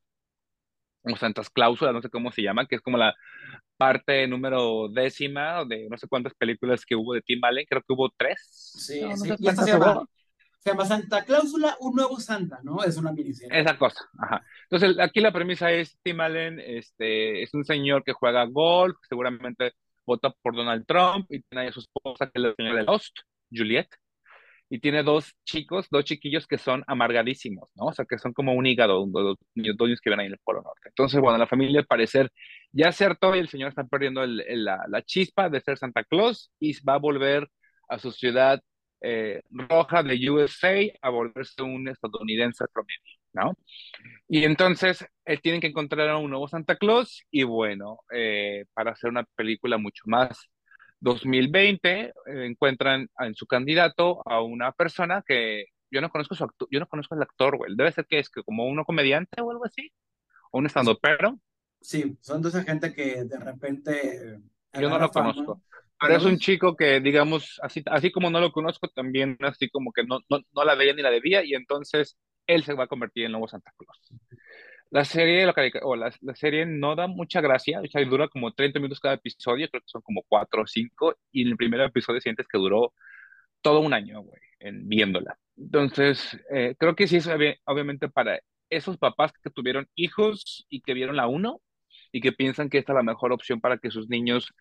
o 1.03 1.17
Santas 1.17 1.51
Cláusulas, 1.51 1.95
no 1.95 2.03
sé 2.03 2.11
cómo 2.11 2.31
se 2.33 2.43
llama, 2.43 2.67
que 2.67 2.77
es 2.77 2.83
como 2.83 2.99
la 2.99 3.15
parte 3.77 4.27
número 4.27 4.89
décima 4.89 5.65
de 5.65 5.89
no 5.89 5.97
sé 5.97 6.07
cuántas 6.09 6.35
películas 6.35 6.85
que 6.85 6.95
hubo 6.95 7.15
de 7.15 7.23
Tim 7.23 7.43
Allen, 7.43 7.67
creo 7.69 7.83
que 7.83 7.93
hubo 7.93 8.11
tres, 8.17 8.39
sí, 8.51 9.01
no, 9.01 9.09
no 9.09 9.17
sí. 9.17 9.29
sé 9.29 9.37
Y 9.39 9.49
esta 9.49 9.63
se 9.65 9.73
llama, 9.73 9.93
hubo, 9.93 10.09
se 10.59 10.71
llama 10.71 10.85
Santa 10.85 11.25
Cláusula, 11.25 11.77
un 11.81 11.95
nuevo 11.95 12.21
Santa, 12.21 12.61
¿no? 12.63 12.85
Es 12.85 12.97
una 12.97 13.13
miniserie. 13.13 13.59
esa 13.59 13.79
cosa, 13.79 14.05
ajá. 14.19 14.45
Entonces 14.71 14.99
aquí 15.01 15.21
la 15.21 15.33
premisa 15.33 15.71
es 15.73 15.99
Tim 16.03 16.21
Allen, 16.21 16.61
este, 16.61 17.43
es 17.43 17.55
un 17.55 17.65
señor 17.65 18.05
que 18.05 18.13
juega 18.13 18.45
golf, 18.45 18.97
seguramente 19.09 19.73
vota 20.05 20.35
por 20.43 20.55
Donald 20.55 20.85
Trump 20.87 21.27
y 21.31 21.41
tiene 21.43 21.69
a 21.69 21.73
su 21.73 21.81
esposa 21.81 22.27
que 22.27 22.33
es 22.35 22.43
la 22.43 22.55
señora 22.55 22.81
de 22.81 22.85
Lost, 22.85 23.17
Juliet, 23.51 23.89
y 24.71 24.81
tiene 24.81 25.03
dos 25.03 25.35
chicos, 25.45 25.89
dos 25.91 26.05
chiquillos 26.05 26.47
que 26.47 26.59
son 26.59 26.85
amargadísimos, 26.87 27.71
¿no? 27.77 27.87
O 27.87 27.93
sea, 27.93 28.07
que 28.07 28.19
son 28.19 28.33
como 28.33 28.55
un 28.55 28.67
hígado, 28.67 29.05
dos, 29.07 29.37
niños, 29.55 29.77
que 30.03 30.11
ven 30.11 30.21
ahí 30.21 30.27
en 30.29 30.33
el 30.35 30.39
Polo 30.45 30.63
Norte. 30.63 30.89
Entonces, 30.89 31.21
bueno, 31.21 31.39
la 31.39 31.47
familia 31.49 31.81
al 31.81 31.87
parecer 31.87 32.31
ya 32.73 32.89
acertó 32.89 33.35
y 33.35 33.41
el 33.41 33.49
señor 33.49 33.69
está 33.71 33.85
perdiendo 33.85 34.23
el- 34.25 34.45
la, 34.65 34.85
la 34.89 35.03
chispa 35.03 35.49
de 35.51 35.61
ser 35.61 35.79
Santa 35.79 36.05
Claus 36.05 36.51
y 36.61 36.73
va 36.85 36.95
a 36.95 36.99
volver 36.99 37.49
a 37.89 37.99
su 37.99 38.13
ciudad 38.13 38.61
eh, 39.03 39.43
roja 39.51 40.03
de 40.03 40.31
USA 40.31 40.99
a 41.03 41.11
volverse 41.11 41.63
un 41.63 41.89
estadounidense 41.89 42.65
promedio, 42.73 43.01
¿no? 43.33 43.55
Y 44.29 44.45
entonces 44.45 45.05
él 45.25 45.41
tiene 45.43 45.61
que 45.61 45.69
encontrar 45.69 46.09
a 46.09 46.19
un 46.19 46.31
nuevo 46.31 46.49
Santa 46.49 46.77
Claus 46.77 47.25
y 47.31 47.43
bueno, 47.45 48.01
eh, 48.15 48.65
para 48.75 48.93
hacer 48.93 49.11
una 49.11 49.25
película 49.37 49.79
mucho 49.79 50.03
más 50.07 50.47
2020, 51.01 52.01
eh, 52.09 52.13
encuentran 52.27 53.09
en 53.21 53.35
su 53.35 53.47
candidato 53.47 54.23
a 54.29 54.43
una 54.43 54.73
persona 54.73 55.23
que 55.27 55.67
yo 55.91 56.01
no 56.01 56.11
conozco 56.11 56.35
su 56.35 56.45
actu- 56.45 56.69
yo 56.71 56.81
no 56.81 56.87
conozco 56.89 57.15
al 57.15 57.23
actor, 57.23 57.57
güey. 57.57 57.75
Debe 57.77 57.93
ser 57.93 58.07
que 58.07 58.19
es 58.19 58.31
que 58.31 58.43
como 58.43 58.67
uno 58.67 58.85
comediante 58.85 59.41
o 59.43 59.51
algo 59.51 59.65
así, 59.67 59.93
o 60.53 60.59
un 60.59 60.67
estandopero, 60.67 61.39
Sí, 61.81 62.19
son 62.21 62.43
de 62.43 62.51
esa 62.51 62.63
gente 62.63 62.93
que 62.93 63.25
de 63.25 63.39
repente 63.39 64.35
eh, 64.35 64.41
yo 64.75 64.91
no 64.91 64.99
lo 64.99 65.11
fama, 65.11 65.33
conozco. 65.33 65.63
Pero 65.99 65.99
pero 65.99 66.17
es 66.19 66.25
un 66.25 66.39
chico 66.39 66.77
que, 66.77 67.01
digamos, 67.01 67.59
así, 67.63 67.83
así 67.87 68.11
como 68.13 68.31
no 68.31 68.41
lo 68.41 68.53
conozco, 68.53 68.89
también 68.89 69.37
así 69.41 69.69
como 69.71 69.93
que 69.93 70.05
no, 70.05 70.21
no, 70.29 70.41
no 70.53 70.65
la 70.65 70.75
veía 70.75 70.93
ni 70.95 71.03
la 71.03 71.11
debía, 71.11 71.45
y 71.45 71.55
entonces 71.55 72.17
él 72.47 72.65
se 72.65 72.75
va 72.75 72.85
a 72.85 72.87
convertir 72.87 73.23
en 73.25 73.27
el 73.27 73.33
nuevo 73.33 73.49
Santa 73.49 73.73
Claus. 73.77 73.99
La 74.91 75.05
serie, 75.05 75.47
la, 75.47 75.55
o 75.83 75.95
la, 75.97 76.13
la 76.23 76.35
serie 76.35 76.67
no 76.67 76.97
da 76.97 77.07
mucha 77.07 77.41
gracia, 77.41 77.81
o 77.81 77.87
sea, 77.87 78.05
dura 78.05 78.29
como 78.29 78.53
30 78.53 78.81
minutos 78.81 78.99
cada 79.01 79.15
episodio, 79.15 79.69
creo 79.71 79.83
que 79.83 79.89
son 79.89 80.03
como 80.03 80.23
4 80.29 80.63
o 80.63 80.67
5, 80.67 81.17
y 81.31 81.43
en 81.43 81.49
el 81.49 81.57
primer 81.57 81.81
episodio 81.81 82.21
sientes 82.21 82.47
que 82.49 82.59
duró 82.59 82.93
todo 83.63 83.81
un 83.81 83.95
año, 83.95 84.23
güey, 84.23 84.41
en 84.61 84.89
viéndola. 84.89 85.39
Entonces, 85.57 86.39
eh, 86.53 86.75
creo 86.79 86.97
que 86.97 87.09
sí 87.09 87.17
es 87.19 87.29
obvi- 87.29 87.59
obviamente 87.67 88.09
para 88.09 88.41
esos 88.71 88.99
papás 88.99 89.33
que 89.43 89.51
tuvieron 89.51 89.89
hijos 89.97 90.67
y 90.71 90.83
que 90.83 90.95
vieron 90.95 91.17
la 91.17 91.27
uno 91.29 91.61
y 92.13 92.21
que 92.21 92.33
piensan 92.33 92.71
que 92.71 92.79
esta 92.79 92.93
es 92.93 92.97
la 92.97 93.03
mejor 93.03 93.33
opción 93.33 93.61
para 93.61 93.79
que 93.79 93.91
sus 93.91 94.09
niños 94.09 94.53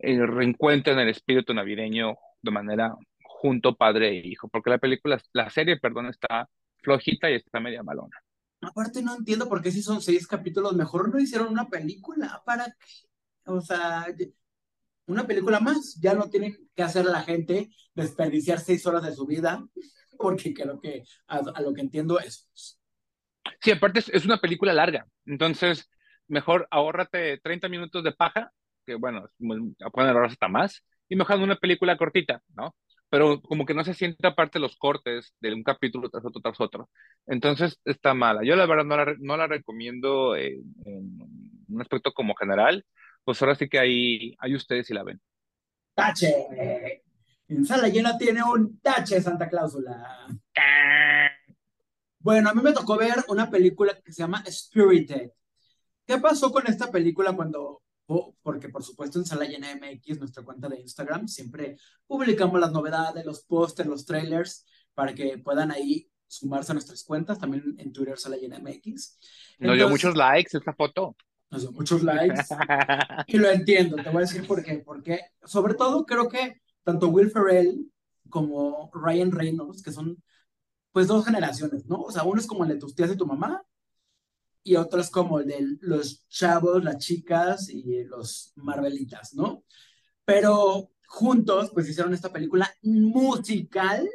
eh, 0.00 0.24
reencuentren 0.26 0.98
el 0.98 1.08
espíritu 1.08 1.54
navideño 1.54 2.16
de 2.42 2.50
manera 2.50 2.94
junto 3.22 3.76
padre 3.76 4.08
e 4.10 4.26
hijo, 4.28 4.48
porque 4.48 4.70
la 4.70 4.78
película, 4.78 5.18
la 5.32 5.50
serie, 5.50 5.78
perdón, 5.78 6.06
está 6.06 6.48
flojita 6.82 7.30
y 7.30 7.34
está 7.34 7.60
media 7.60 7.82
malona. 7.82 8.16
Aparte 8.60 9.02
no 9.02 9.14
entiendo 9.14 9.48
por 9.48 9.62
qué 9.62 9.70
si 9.70 9.82
son 9.82 10.02
seis 10.02 10.26
capítulos, 10.26 10.74
mejor 10.74 11.12
no 11.12 11.20
hicieron 11.20 11.48
una 11.48 11.68
película, 11.68 12.42
¿para 12.44 12.66
qué? 12.66 13.08
O 13.46 13.60
sea, 13.60 14.06
una 15.06 15.26
película 15.26 15.60
más, 15.60 15.98
ya 16.00 16.14
no 16.14 16.28
tienen 16.28 16.68
que 16.74 16.82
hacer 16.82 17.04
la 17.06 17.22
gente 17.22 17.70
desperdiciar 17.94 18.58
seis 18.58 18.84
horas 18.86 19.04
de 19.04 19.14
su 19.14 19.26
vida, 19.26 19.64
porque 20.18 20.52
creo 20.52 20.80
que 20.80 21.04
a, 21.28 21.62
lo 21.62 21.72
que 21.72 21.80
entiendo 21.80 22.18
es... 22.18 22.48
Sí, 23.60 23.70
aparte 23.70 24.00
es, 24.00 24.24
una 24.24 24.38
película 24.38 24.72
larga, 24.72 25.06
entonces 25.24 25.88
mejor 26.26 26.68
ahórrate 26.70 27.38
30 27.38 27.68
minutos 27.68 28.04
de 28.04 28.12
paja, 28.12 28.52
que 28.84 28.96
bueno, 28.96 29.28
pueden 29.38 30.10
ahorrar 30.10 30.26
hasta 30.26 30.48
más, 30.48 30.84
y 31.08 31.16
mejor 31.16 31.38
una 31.38 31.56
película 31.56 31.96
cortita, 31.96 32.42
¿no? 32.54 32.74
Pero 33.10 33.40
como 33.40 33.64
que 33.64 33.74
no 33.74 33.84
se 33.84 33.94
siente 33.94 34.26
aparte 34.26 34.58
los 34.58 34.76
cortes 34.76 35.34
de 35.40 35.54
un 35.54 35.62
capítulo 35.62 36.10
tras 36.10 36.24
otro 36.24 36.40
tras 36.42 36.60
otro. 36.60 36.90
Entonces 37.26 37.80
está 37.84 38.14
mala. 38.14 38.44
Yo 38.44 38.56
la 38.56 38.66
verdad 38.66 38.84
no 38.84 38.96
la, 38.96 39.14
no 39.18 39.36
la 39.36 39.46
recomiendo 39.46 40.36
en, 40.36 40.62
un 41.68 41.80
aspecto 41.80 42.12
como 42.12 42.34
general. 42.34 42.84
Pues 43.24 43.40
ahora 43.42 43.54
sí 43.54 43.68
que 43.68 43.78
ahí, 43.78 44.34
hay 44.38 44.54
ustedes 44.54 44.86
si 44.86 44.94
la 44.94 45.04
ven. 45.04 45.20
¡Tache! 45.94 47.02
En 47.48 47.64
sala 47.64 47.88
llena 47.88 48.18
tiene 48.18 48.42
un 48.42 48.78
tache 48.80 49.20
Santa 49.20 49.48
Cláusula. 49.48 50.26
Bueno, 52.20 52.50
a 52.50 52.54
mí 52.54 52.60
me 52.62 52.72
tocó 52.72 52.98
ver 52.98 53.24
una 53.28 53.50
película 53.50 53.98
que 54.04 54.12
se 54.12 54.22
llama 54.22 54.44
Spirited. 54.46 55.30
¿Qué 56.06 56.18
pasó 56.18 56.52
con 56.52 56.66
esta 56.66 56.90
película 56.90 57.32
cuando 57.32 57.82
porque 58.42 58.70
por 58.70 58.82
supuesto 58.82 59.18
en 59.18 59.26
Sala 59.26 59.44
Llena 59.44 59.74
MX, 59.74 60.18
nuestra 60.18 60.42
cuenta 60.42 60.68
de 60.68 60.80
Instagram, 60.80 61.28
siempre 61.28 61.76
publicamos 62.06 62.58
las 62.58 62.72
novedades, 62.72 63.24
los 63.24 63.42
pósters, 63.42 63.88
los 63.88 64.06
trailers, 64.06 64.64
para 64.94 65.14
que 65.14 65.38
puedan 65.38 65.70
ahí 65.70 66.10
sumarse 66.26 66.72
a 66.72 66.74
nuestras 66.74 67.04
cuentas, 67.04 67.38
también 67.38 67.74
en 67.78 67.92
Twitter 67.92 68.18
Sala 68.18 68.36
Llena 68.36 68.58
MX. 68.58 69.18
Nos 69.58 69.76
dio 69.76 69.88
muchos 69.90 70.16
likes 70.16 70.56
esta 70.56 70.72
foto. 70.72 71.16
Nos 71.50 71.62
dio 71.62 71.72
muchos 71.72 72.02
likes. 72.02 72.44
y 73.26 73.36
lo 73.36 73.50
entiendo, 73.50 73.96
te 73.96 74.08
voy 74.08 74.18
a 74.18 74.26
decir 74.26 74.46
por 74.46 74.62
qué. 74.64 74.78
Porque 74.78 75.20
sobre 75.44 75.74
todo 75.74 76.06
creo 76.06 76.28
que 76.28 76.62
tanto 76.84 77.08
Will 77.08 77.30
Ferrell 77.30 77.90
como 78.30 78.90
Ryan 78.94 79.32
Reynolds, 79.32 79.82
que 79.82 79.92
son 79.92 80.22
pues 80.92 81.06
dos 81.06 81.26
generaciones, 81.26 81.84
¿no? 81.86 82.00
O 82.00 82.10
sea, 82.10 82.24
uno 82.24 82.40
es 82.40 82.46
como 82.46 82.64
el 82.64 82.70
de 82.70 82.78
tus 82.78 82.94
tías 82.94 83.10
y 83.10 83.16
tu 83.16 83.26
mamá, 83.26 83.62
y 84.68 84.76
otros 84.76 85.08
como 85.08 85.40
el 85.40 85.46
de 85.46 85.76
los 85.80 86.28
chavos, 86.28 86.84
las 86.84 86.98
chicas 86.98 87.70
y 87.70 88.04
los 88.04 88.52
Marvelitas, 88.56 89.32
¿no? 89.32 89.64
Pero 90.26 90.90
juntos, 91.06 91.70
pues 91.72 91.88
hicieron 91.88 92.12
esta 92.12 92.30
película 92.30 92.70
musical 92.82 94.06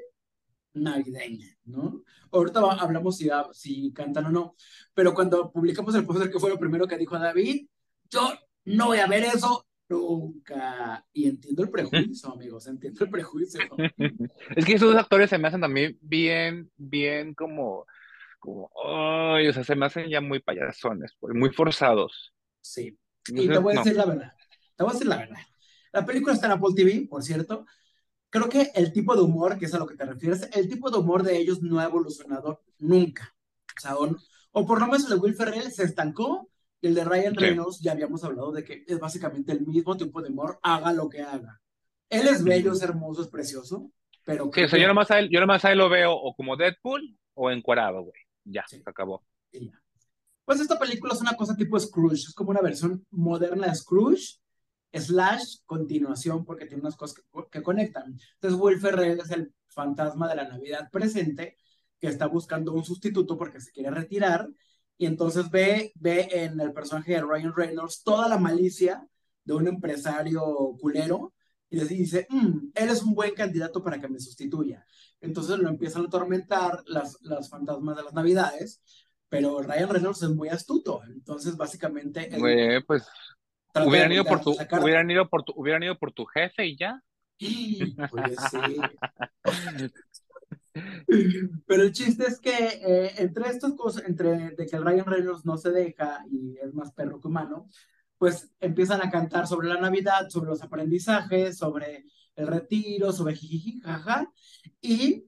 navideña, 0.76 1.48
¿no? 1.66 2.04
Ahorita 2.32 2.60
hablamos 2.60 3.18
si, 3.18 3.30
si 3.52 3.92
cantan 3.94 4.28
o 4.28 4.30
no, 4.30 4.56
pero 4.94 5.16
cuando 5.16 5.52
publicamos 5.52 5.96
el 5.96 6.06
póster, 6.06 6.30
que 6.30 6.40
fue 6.40 6.52
lo 6.52 6.60
primero 6.60 6.88
que 6.88 7.00
dijo 7.00 7.18
David, 7.18 7.66
yo 8.12 8.32
no 8.66 8.88
voy 8.88 9.00
a 9.00 9.08
ver 9.08 9.24
eso 9.24 9.66
nunca. 9.90 11.04
Y 11.14 11.28
entiendo 11.30 11.64
el 11.64 11.72
prejuicio, 11.72 12.32
amigos, 12.32 12.68
entiendo 12.68 13.06
el 13.06 13.10
prejuicio. 13.10 13.60
Es 14.56 14.66
que 14.66 14.74
esos 14.74 14.96
actores 14.96 15.32
se 15.32 15.40
me 15.40 15.48
hacen 15.48 15.62
también 15.62 15.98
bien, 16.00 16.70
bien 16.78 17.34
como 17.34 17.88
como, 18.44 18.70
ay, 18.84 19.48
o 19.48 19.54
sea, 19.54 19.64
se 19.64 19.74
me 19.74 19.86
hacen 19.86 20.10
ya 20.10 20.20
muy 20.20 20.40
payasones, 20.40 21.14
muy 21.22 21.50
forzados. 21.52 22.34
Sí, 22.60 22.98
y 23.28 23.48
te 23.48 23.58
voy 23.58 23.74
a 23.74 23.80
decir 23.80 23.96
la 23.96 24.06
verdad, 24.06 24.34
te 24.76 24.84
voy 24.84 24.90
a 24.90 24.94
decir 24.94 25.08
la 25.08 25.18
verdad. 25.18 25.40
La 25.94 26.06
película 26.06 26.34
está 26.34 26.48
en 26.48 26.52
Apple 26.54 26.74
TV, 26.76 27.08
por 27.10 27.24
cierto. 27.24 27.66
Creo 28.30 28.50
que 28.50 28.72
el 28.76 28.92
tipo 28.92 29.16
de 29.16 29.22
humor, 29.22 29.58
que 29.58 29.66
es 29.66 29.74
a 29.74 29.80
lo 29.80 29.88
que 29.88 29.96
te 29.96 30.04
refieres, 30.04 30.50
el 30.54 30.68
tipo 30.68 30.92
de 30.92 30.98
humor 30.98 31.24
de 31.24 31.38
ellos 31.38 31.62
no 31.62 31.80
ha 31.80 31.86
evolucionado 31.86 32.64
nunca. 32.80 33.34
O 33.78 33.80
sea, 33.80 33.96
o, 33.96 34.68
por 34.68 34.80
lo 34.82 34.88
menos 34.88 35.04
el 35.06 35.12
de 35.12 35.16
Will 35.16 35.36
Ferrell 35.36 35.72
se 35.72 35.84
estancó 35.84 36.50
y 36.82 36.88
el 36.88 36.96
de 36.96 37.06
Ryan 37.06 37.36
Reynolds 37.36 37.80
ya 37.80 37.94
habíamos 37.94 38.26
hablado 38.26 38.52
de 38.52 38.66
que 38.66 38.84
es 38.86 39.00
básicamente 39.00 39.54
el 39.54 39.66
mismo 39.66 39.96
tipo 39.96 40.22
de 40.22 40.32
humor, 40.32 40.60
haga 40.64 40.92
lo 40.92 41.08
que 41.08 41.22
haga. 41.22 41.62
Él 42.10 42.28
es 42.28 42.44
bello, 42.44 42.74
es 42.74 42.82
hermoso, 42.82 43.22
es 43.22 43.30
precioso, 43.30 43.90
pero... 44.26 44.50
Sí, 44.54 44.64
o 44.64 44.68
sea, 44.68 44.80
yo 44.80 44.88
nomás 44.88 45.12
a 45.12 45.20
él, 45.20 45.30
yo 45.32 45.40
nomás 45.40 45.64
a 45.64 45.72
él 45.72 45.78
lo 45.78 45.88
veo 45.88 46.14
o 46.14 46.36
como 46.36 46.58
Deadpool 46.58 47.18
o 47.36 47.50
encuadrado, 47.50 48.02
güey 48.02 48.23
ya, 48.44 48.66
se 48.68 48.82
acabó. 48.86 49.24
Pues 50.46 50.60
esta 50.60 50.78
película 50.78 51.14
es 51.14 51.22
una 51.22 51.36
cosa 51.36 51.56
tipo 51.56 51.80
Scrooge, 51.80 52.28
es 52.28 52.34
como 52.34 52.52
una 52.52 52.62
versión 52.62 53.06
moderna 53.12 53.68
de 53.68 53.76
Scrooge, 53.76 54.40
slash 54.92 55.58
continuación, 55.66 56.46
porque 56.46 56.66
tiene 56.66 56.82
unas 56.82 56.96
cosas 56.96 57.24
que, 57.50 57.64
conectan. 57.64 58.18
Entonces, 58.36 58.60
Will 58.60 58.80
Ferrell 58.80 59.20
es 59.20 59.32
el 59.32 59.54
fantasma 59.68 60.28
de 60.28 60.36
la 60.36 60.48
Navidad 60.48 60.90
presente, 60.92 61.58
que 62.00 62.08
está 62.08 62.28
buscando 62.28 62.74
un 62.74 62.84
sustituto 62.84 63.38
porque 63.38 63.62
se 63.62 63.72
quiere 63.72 63.90
retirar, 63.90 64.50
y 64.98 65.06
entonces 65.06 65.50
ve, 65.50 65.92
ve 65.96 66.28
en 66.32 66.60
el 66.60 66.74
personaje 66.74 67.14
de 67.14 67.22
Ryan 67.22 67.54
Reynolds 67.56 68.04
toda 68.04 68.28
la 68.28 68.38
malicia 68.38 69.08
de 69.44 69.54
un 69.54 69.68
empresario 69.68 70.44
culero, 70.80 71.34
y 71.70 71.80
dice, 71.86 72.28
mm, 72.30 72.72
él 72.76 72.90
es 72.90 73.02
un 73.02 73.16
buen 73.16 73.34
candidato 73.34 73.84
para 73.84 74.00
que 74.00 74.08
me 74.08 74.20
sustituya. 74.20 74.86
Entonces 75.24 75.58
lo 75.58 75.70
empiezan 75.70 76.04
a 76.04 76.08
atormentar 76.08 76.84
las, 76.86 77.18
las 77.22 77.50
fantasmas 77.50 77.96
de 77.96 78.04
las 78.04 78.14
navidades, 78.14 78.82
pero 79.30 79.62
Ryan 79.62 79.90
Reynolds 79.90 80.22
es 80.22 80.30
muy 80.30 80.50
astuto, 80.50 81.02
entonces 81.08 81.56
básicamente... 81.56 82.30
pues 82.86 83.08
hubieran 83.86 84.12
ido, 84.12 84.26
por 84.26 84.42
tu, 84.42 84.52
hubieran, 84.52 85.10
ido 85.10 85.30
por 85.30 85.44
tu, 85.44 85.54
hubieran 85.56 85.82
ido 85.82 85.98
por 85.98 86.12
tu 86.12 86.26
jefe 86.26 86.68
y 86.68 86.78
ya. 86.78 87.02
Pues 88.12 88.36
sí. 88.52 88.82
Pero 91.68 91.84
el 91.84 91.92
chiste 91.94 92.26
es 92.28 92.40
que 92.40 92.52
eh, 92.52 93.14
entre 93.18 93.48
estas 93.50 93.74
cosas, 93.74 94.04
entre 94.06 94.52
de 94.52 94.66
que 94.66 94.76
el 94.76 94.84
Ryan 94.84 95.06
Reynolds 95.06 95.46
no 95.46 95.58
se 95.58 95.72
deja 95.72 96.26
y 96.30 96.58
es 96.58 96.74
más 96.74 96.92
perro 96.92 97.22
que 97.22 97.28
humano, 97.28 97.70
pues 98.18 98.54
empiezan 98.60 99.02
a 99.02 99.10
cantar 99.10 99.48
sobre 99.48 99.70
la 99.70 99.80
Navidad, 99.80 100.30
sobre 100.30 100.50
los 100.50 100.62
aprendizajes, 100.64 101.58
sobre 101.58 102.06
el 102.36 102.48
retiro, 102.48 103.12
sobre 103.12 103.36
jiji, 103.36 103.80
jaja. 103.82 104.32
Y 104.82 105.26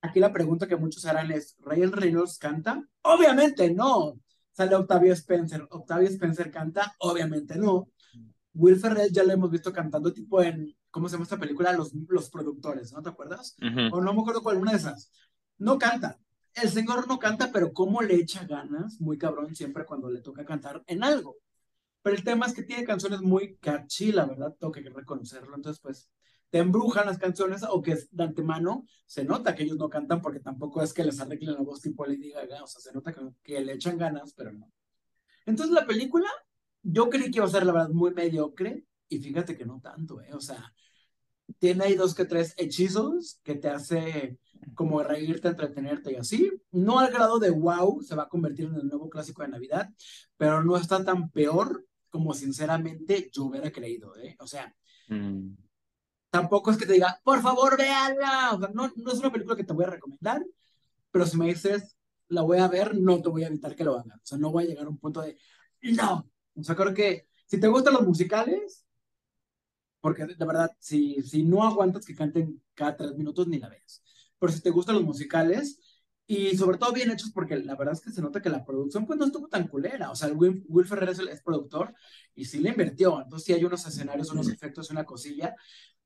aquí 0.00 0.20
la 0.20 0.32
pregunta 0.32 0.66
que 0.66 0.76
muchos 0.76 1.04
harán 1.06 1.30
es, 1.32 1.56
¿Ryan 1.60 1.92
Reynolds 1.92 2.38
canta? 2.38 2.86
Obviamente 3.02 3.72
no. 3.72 4.18
Sale 4.52 4.74
Octavio 4.74 5.12
Spencer. 5.14 5.66
¿Octavio 5.70 6.08
Spencer 6.08 6.50
canta? 6.50 6.94
Obviamente 6.98 7.56
no. 7.56 7.88
Will 8.54 8.76
Ferrell 8.76 9.10
ya 9.10 9.24
lo 9.24 9.32
hemos 9.32 9.50
visto 9.50 9.72
cantando 9.72 10.12
tipo 10.12 10.42
en, 10.42 10.76
¿cómo 10.90 11.08
se 11.08 11.14
llama 11.14 11.24
esta 11.24 11.38
película? 11.38 11.72
Los, 11.72 11.92
los 12.08 12.28
productores, 12.28 12.92
¿no 12.92 13.02
te 13.02 13.08
acuerdas? 13.08 13.56
O 13.92 14.00
no 14.00 14.12
me 14.12 14.20
acuerdo 14.20 14.42
cuál, 14.42 14.58
una 14.58 14.72
de 14.72 14.78
esas. 14.78 15.10
No 15.58 15.78
canta. 15.78 16.18
El 16.54 16.68
señor 16.68 17.08
no 17.08 17.18
canta, 17.18 17.50
pero 17.50 17.72
cómo 17.72 18.02
le 18.02 18.16
echa 18.16 18.44
ganas, 18.44 19.00
muy 19.00 19.16
cabrón, 19.16 19.54
siempre 19.54 19.86
cuando 19.86 20.10
le 20.10 20.20
toca 20.20 20.44
cantar 20.44 20.82
en 20.86 21.02
algo. 21.02 21.36
Pero 22.02 22.16
el 22.16 22.24
tema 22.24 22.46
es 22.46 22.52
que 22.52 22.64
tiene 22.64 22.84
canciones 22.84 23.22
muy 23.22 23.56
catchy, 23.56 24.12
la 24.12 24.26
verdad, 24.26 24.54
tengo 24.58 24.72
que 24.72 24.82
reconocerlo. 24.82 25.56
Entonces, 25.56 25.80
pues, 25.80 26.10
te 26.52 26.58
embrujan 26.58 27.06
las 27.06 27.16
canciones 27.16 27.62
o 27.66 27.80
que 27.80 27.96
de 28.10 28.24
antemano 28.24 28.86
se 29.06 29.24
nota 29.24 29.54
que 29.54 29.62
ellos 29.62 29.78
no 29.78 29.88
cantan 29.88 30.20
porque 30.20 30.38
tampoco 30.38 30.82
es 30.82 30.92
que 30.92 31.02
les 31.02 31.18
arreglen 31.18 31.54
la 31.54 31.62
voz 31.62 31.80
tipo 31.80 32.04
Lady 32.04 32.30
Gaga, 32.30 32.62
o 32.62 32.66
sea, 32.66 32.78
se 32.78 32.92
nota 32.92 33.10
que, 33.10 33.22
que 33.42 33.58
le 33.62 33.72
echan 33.72 33.96
ganas, 33.96 34.34
pero 34.34 34.52
no. 34.52 34.70
Entonces 35.46 35.74
la 35.74 35.86
película, 35.86 36.28
yo 36.82 37.08
creí 37.08 37.30
que 37.30 37.38
iba 37.38 37.46
a 37.46 37.48
ser 37.48 37.64
la 37.64 37.72
verdad 37.72 37.88
muy 37.88 38.12
mediocre 38.12 38.84
y 39.08 39.18
fíjate 39.18 39.56
que 39.56 39.64
no 39.64 39.80
tanto, 39.80 40.20
¿eh? 40.20 40.34
O 40.34 40.42
sea, 40.42 40.74
tiene 41.58 41.84
ahí 41.84 41.94
dos 41.94 42.14
que 42.14 42.26
tres 42.26 42.52
hechizos 42.58 43.40
que 43.42 43.54
te 43.54 43.70
hace 43.70 44.38
como 44.74 45.02
reírte, 45.02 45.48
entretenerte 45.48 46.12
y 46.12 46.16
así. 46.16 46.52
No 46.70 46.98
al 46.98 47.10
grado 47.10 47.38
de 47.38 47.48
wow, 47.48 48.02
se 48.02 48.14
va 48.14 48.24
a 48.24 48.28
convertir 48.28 48.66
en 48.66 48.74
el 48.74 48.88
nuevo 48.88 49.08
clásico 49.08 49.40
de 49.40 49.48
Navidad, 49.48 49.88
pero 50.36 50.62
no 50.62 50.76
está 50.76 51.02
tan 51.02 51.30
peor 51.30 51.86
como 52.10 52.34
sinceramente 52.34 53.30
yo 53.32 53.44
hubiera 53.44 53.72
creído, 53.72 54.14
¿eh? 54.18 54.36
O 54.38 54.46
sea, 54.46 54.76
mm 55.08 55.54
tampoco 56.32 56.70
es 56.70 56.78
que 56.78 56.86
te 56.86 56.94
diga, 56.94 57.20
por 57.22 57.42
favor, 57.42 57.76
véanla. 57.76 58.52
O 58.54 58.58
sea, 58.58 58.70
no, 58.72 58.90
no 58.96 59.12
es 59.12 59.18
una 59.18 59.30
película 59.30 59.54
que 59.54 59.64
te 59.64 59.74
voy 59.74 59.84
a 59.84 59.90
recomendar, 59.90 60.42
pero 61.10 61.26
si 61.26 61.36
me 61.36 61.46
dices, 61.46 61.96
la 62.28 62.42
voy 62.42 62.58
a 62.58 62.68
ver, 62.68 62.98
no 62.98 63.20
te 63.20 63.28
voy 63.28 63.44
a 63.44 63.48
evitar 63.48 63.76
que 63.76 63.84
lo 63.84 63.98
hagas. 63.98 64.16
O 64.16 64.26
sea, 64.26 64.38
no 64.38 64.50
voy 64.50 64.64
a 64.64 64.66
llegar 64.68 64.86
a 64.86 64.88
un 64.88 64.98
punto 64.98 65.20
de, 65.20 65.36
no. 65.82 66.26
O 66.56 66.64
sea, 66.64 66.74
creo 66.74 66.94
que 66.94 67.28
si 67.46 67.60
te 67.60 67.68
gustan 67.68 67.94
los 67.94 68.06
musicales, 68.06 68.86
porque 70.00 70.24
de 70.26 70.46
verdad, 70.46 70.70
si, 70.78 71.22
si 71.22 71.44
no 71.44 71.64
aguantas 71.64 72.06
que 72.06 72.14
canten 72.14 72.62
cada 72.74 72.96
tres 72.96 73.14
minutos, 73.14 73.46
ni 73.46 73.58
la 73.58 73.68
veas. 73.68 74.02
Pero 74.38 74.52
si 74.52 74.60
te 74.62 74.70
gustan 74.70 74.96
los 74.96 75.04
musicales, 75.04 75.78
y 76.26 76.56
sobre 76.56 76.78
todo 76.78 76.92
bien 76.92 77.10
hechos 77.10 77.30
porque 77.32 77.56
la 77.56 77.76
verdad 77.76 77.94
es 77.94 78.00
que 78.00 78.10
se 78.10 78.22
nota 78.22 78.40
que 78.40 78.48
la 78.48 78.64
producción 78.64 79.06
pues 79.06 79.18
no 79.18 79.26
estuvo 79.26 79.48
tan 79.48 79.68
culera, 79.68 80.10
o 80.10 80.16
sea, 80.16 80.28
Will, 80.32 80.64
Will 80.68 80.86
Ferrer 80.86 81.10
es, 81.10 81.18
es, 81.18 81.42
productor 81.42 81.94
y 82.34 82.44
sí 82.46 82.60
le 82.60 82.70
invirtió, 82.70 83.20
entonces 83.20 83.44
sí 83.44 83.52
hay 83.52 83.64
unos 83.64 83.86
escenarios, 83.86 84.30
unos 84.30 84.48
efectos, 84.48 84.90
una 84.90 85.04
cosilla, 85.04 85.54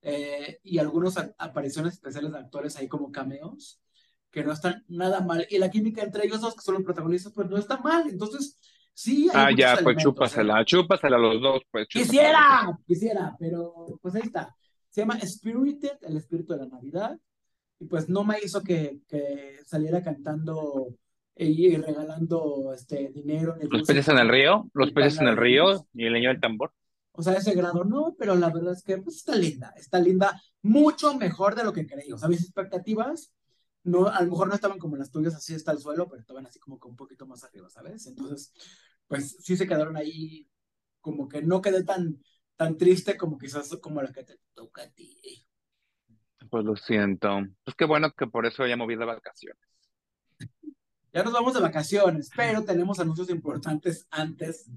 eh, 0.09 0.61
y 0.63 0.79
algunas 0.79 1.17
apariciones 1.37 1.95
especiales 1.95 2.31
de 2.31 2.39
actores 2.39 2.77
ahí 2.77 2.87
como 2.87 3.11
cameos, 3.11 3.83
que 4.31 4.45
no 4.45 4.53
están 4.53 4.85
nada 4.87 5.21
mal. 5.21 5.45
Y 5.51 5.59
la 5.59 5.69
química 5.69 6.01
entre 6.01 6.25
ellos 6.25 6.41
dos, 6.41 6.55
que 6.55 6.61
son 6.61 6.75
los 6.75 6.85
protagonistas, 6.85 7.33
pues 7.33 7.51
no 7.51 7.57
está 7.57 7.79
mal. 7.79 8.09
Entonces, 8.09 8.57
sí. 8.95 9.29
Hay 9.35 9.55
ah, 9.55 9.57
ya, 9.57 9.83
pues 9.83 9.97
chúpasela, 9.97 10.65
chúpasela 10.65 11.17
a 11.17 11.19
los 11.19 11.43
dos. 11.43 11.63
Pues, 11.73 11.89
quisiera, 11.89 12.79
quisiera, 12.87 13.35
pero 13.37 13.99
pues 14.01 14.15
ahí 14.15 14.23
está. 14.23 14.55
Se 14.91 15.01
llama 15.01 15.19
Spirited, 15.21 15.99
el 16.03 16.19
espíritu 16.19 16.53
de 16.53 16.61
la 16.61 16.67
Navidad. 16.67 17.19
Y 17.81 17.87
pues 17.87 18.09
no 18.09 18.23
me 18.23 18.39
hizo 18.39 18.63
que, 18.63 19.01
que 19.09 19.59
saliera 19.67 20.05
cantando 20.05 20.95
y 21.35 21.77
regalando 21.79 22.73
este 22.73 23.11
dinero. 23.13 23.57
Los 23.69 23.83
peces 23.83 24.07
en 24.07 24.19
el 24.19 24.29
río, 24.29 24.71
los 24.73 24.93
peces 24.93 25.21
en 25.21 25.27
el 25.27 25.37
río 25.37 25.85
y 25.95 26.07
el 26.07 26.13
niño 26.13 26.29
del 26.29 26.41
tambor. 26.41 26.73
O 27.17 27.23
sea, 27.23 27.35
ese 27.35 27.55
grado 27.55 27.85
no, 27.85 28.15
pero 28.19 28.35
la 28.35 28.51
verdad 28.51 28.75
es 28.75 28.83
que 28.83 28.99
pues, 28.99 29.17
está 29.17 29.35
linda, 29.35 29.73
está 29.77 29.99
linda, 29.99 30.41
mucho 30.63 31.17
mejor 31.17 31.55
de 31.55 31.65
lo 31.65 31.73
que 31.73 31.87
creí. 31.87 32.13
O 32.13 32.19
sea, 32.19 32.29
mis 32.29 32.43
expectativas, 32.43 33.33
no, 33.85 34.07
a 34.09 34.21
lo 34.23 34.31
mejor 34.31 34.49
no 34.49 34.55
estaban 34.55 34.79
como 34.79 34.97
las 34.97 35.11
tuyas, 35.11 35.35
así 35.35 35.55
está 35.55 35.73
el 35.73 35.79
suelo, 35.79 36.09
pero 36.09 36.21
estaban 36.21 36.47
así 36.47 36.59
como 36.59 36.79
que 36.79 36.89
un 36.89 36.97
poquito 36.97 37.27
más 37.27 37.43
arriba, 37.45 37.71
¿sabes? 37.71 38.07
Entonces, 38.07 38.53
pues 39.07 39.37
sí 39.41 39.57
se 39.57 39.67
quedaron 39.67 39.97
ahí, 39.97 40.49
como 41.01 41.29
que 41.29 41.43
no 41.43 41.63
quedé 41.63 41.85
tan, 41.85 42.21
tan 42.57 42.77
triste 42.77 43.17
como 43.17 43.39
quizás 43.39 43.75
como 43.81 44.03
la 44.03 44.13
que 44.13 44.25
te 44.25 44.39
toca 44.55 44.83
a 44.83 44.91
ti. 44.91 45.47
Pues 46.51 46.65
lo 46.65 46.77
siento. 46.77 47.29
Pues 47.65 47.75
qué 47.77 47.85
bueno 47.87 48.13
que 48.13 48.27
por 48.27 48.47
eso 48.47 48.67
ya 48.67 48.77
moví 48.77 48.97
de 48.97 49.05
vacaciones. 49.05 49.76
Ya 51.17 51.23
nos 51.23 51.33
vamos 51.33 51.55
de 51.55 51.61
vacaciones, 51.61 52.31
pero 52.37 52.63
tenemos 52.63 53.01
anuncios 53.01 53.31
importantes 53.31 54.07
antes, 54.11 54.71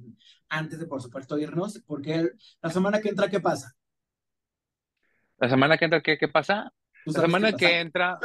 antes 0.47 0.79
de, 0.79 0.85
por 0.85 1.01
supuesto, 1.01 1.37
irnos, 1.37 1.83
porque 1.85 2.29
la 2.61 2.69
semana 2.69 3.01
que 3.01 3.09
entra, 3.09 3.29
¿qué 3.29 3.41
pasa? 3.41 3.75
La 5.37 5.49
semana 5.49 5.77
que 5.77 5.83
entra, 5.83 6.01
¿qué, 6.01 6.17
qué 6.17 6.29
pasa? 6.29 6.71
La 7.03 7.19
semana 7.19 7.51
que 7.51 7.81
entra, 7.81 8.19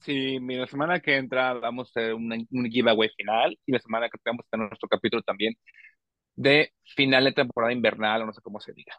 sí, 0.00 0.38
la 0.40 0.66
semana 0.66 1.00
que 1.00 1.16
entra 1.16 1.54
vamos 1.54 1.88
a 1.88 1.90
hacer 2.00 2.12
un, 2.12 2.46
un 2.50 2.70
giveaway 2.70 3.08
final 3.16 3.58
y 3.64 3.72
la 3.72 3.78
semana 3.78 4.10
que 4.10 4.18
vamos 4.26 4.44
a 4.44 4.50
tener 4.50 4.68
nuestro 4.68 4.86
capítulo 4.90 5.22
también 5.22 5.54
de 6.36 6.74
final 6.94 7.24
de 7.24 7.32
temporada 7.32 7.72
invernal 7.72 8.20
o 8.20 8.26
no 8.26 8.34
sé 8.34 8.42
cómo 8.42 8.60
se 8.60 8.74
diga. 8.74 8.92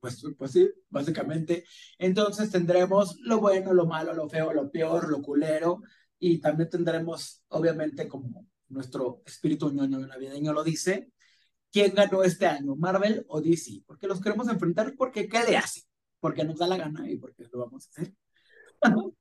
Pues, 0.00 0.24
pues 0.38 0.50
sí, 0.50 0.66
básicamente. 0.88 1.64
Entonces 1.98 2.50
tendremos 2.50 3.20
lo 3.20 3.38
bueno, 3.38 3.74
lo 3.74 3.84
malo, 3.84 4.14
lo 4.14 4.30
feo, 4.30 4.50
lo 4.54 4.70
peor, 4.70 5.10
lo 5.10 5.20
culero 5.20 5.82
y 6.24 6.38
también 6.38 6.70
tendremos, 6.70 7.42
obviamente, 7.48 8.06
como 8.06 8.46
nuestro 8.68 9.22
espíritu 9.26 9.72
ñoño 9.72 9.98
navideño 10.06 10.52
lo 10.52 10.62
dice, 10.62 11.08
¿quién 11.68 11.94
ganó 11.96 12.22
este 12.22 12.46
año, 12.46 12.76
Marvel 12.76 13.24
o 13.26 13.40
DC? 13.40 13.82
Porque 13.84 14.06
los 14.06 14.20
queremos 14.20 14.48
enfrentar 14.48 14.94
porque 14.96 15.26
¿qué 15.26 15.42
le 15.42 15.56
hace? 15.56 15.82
Porque 16.20 16.44
nos 16.44 16.58
da 16.58 16.68
la 16.68 16.76
gana 16.76 17.10
y 17.10 17.16
porque 17.16 17.42
lo 17.50 17.58
vamos 17.58 17.88
a 17.88 17.90
hacer. 17.90 18.14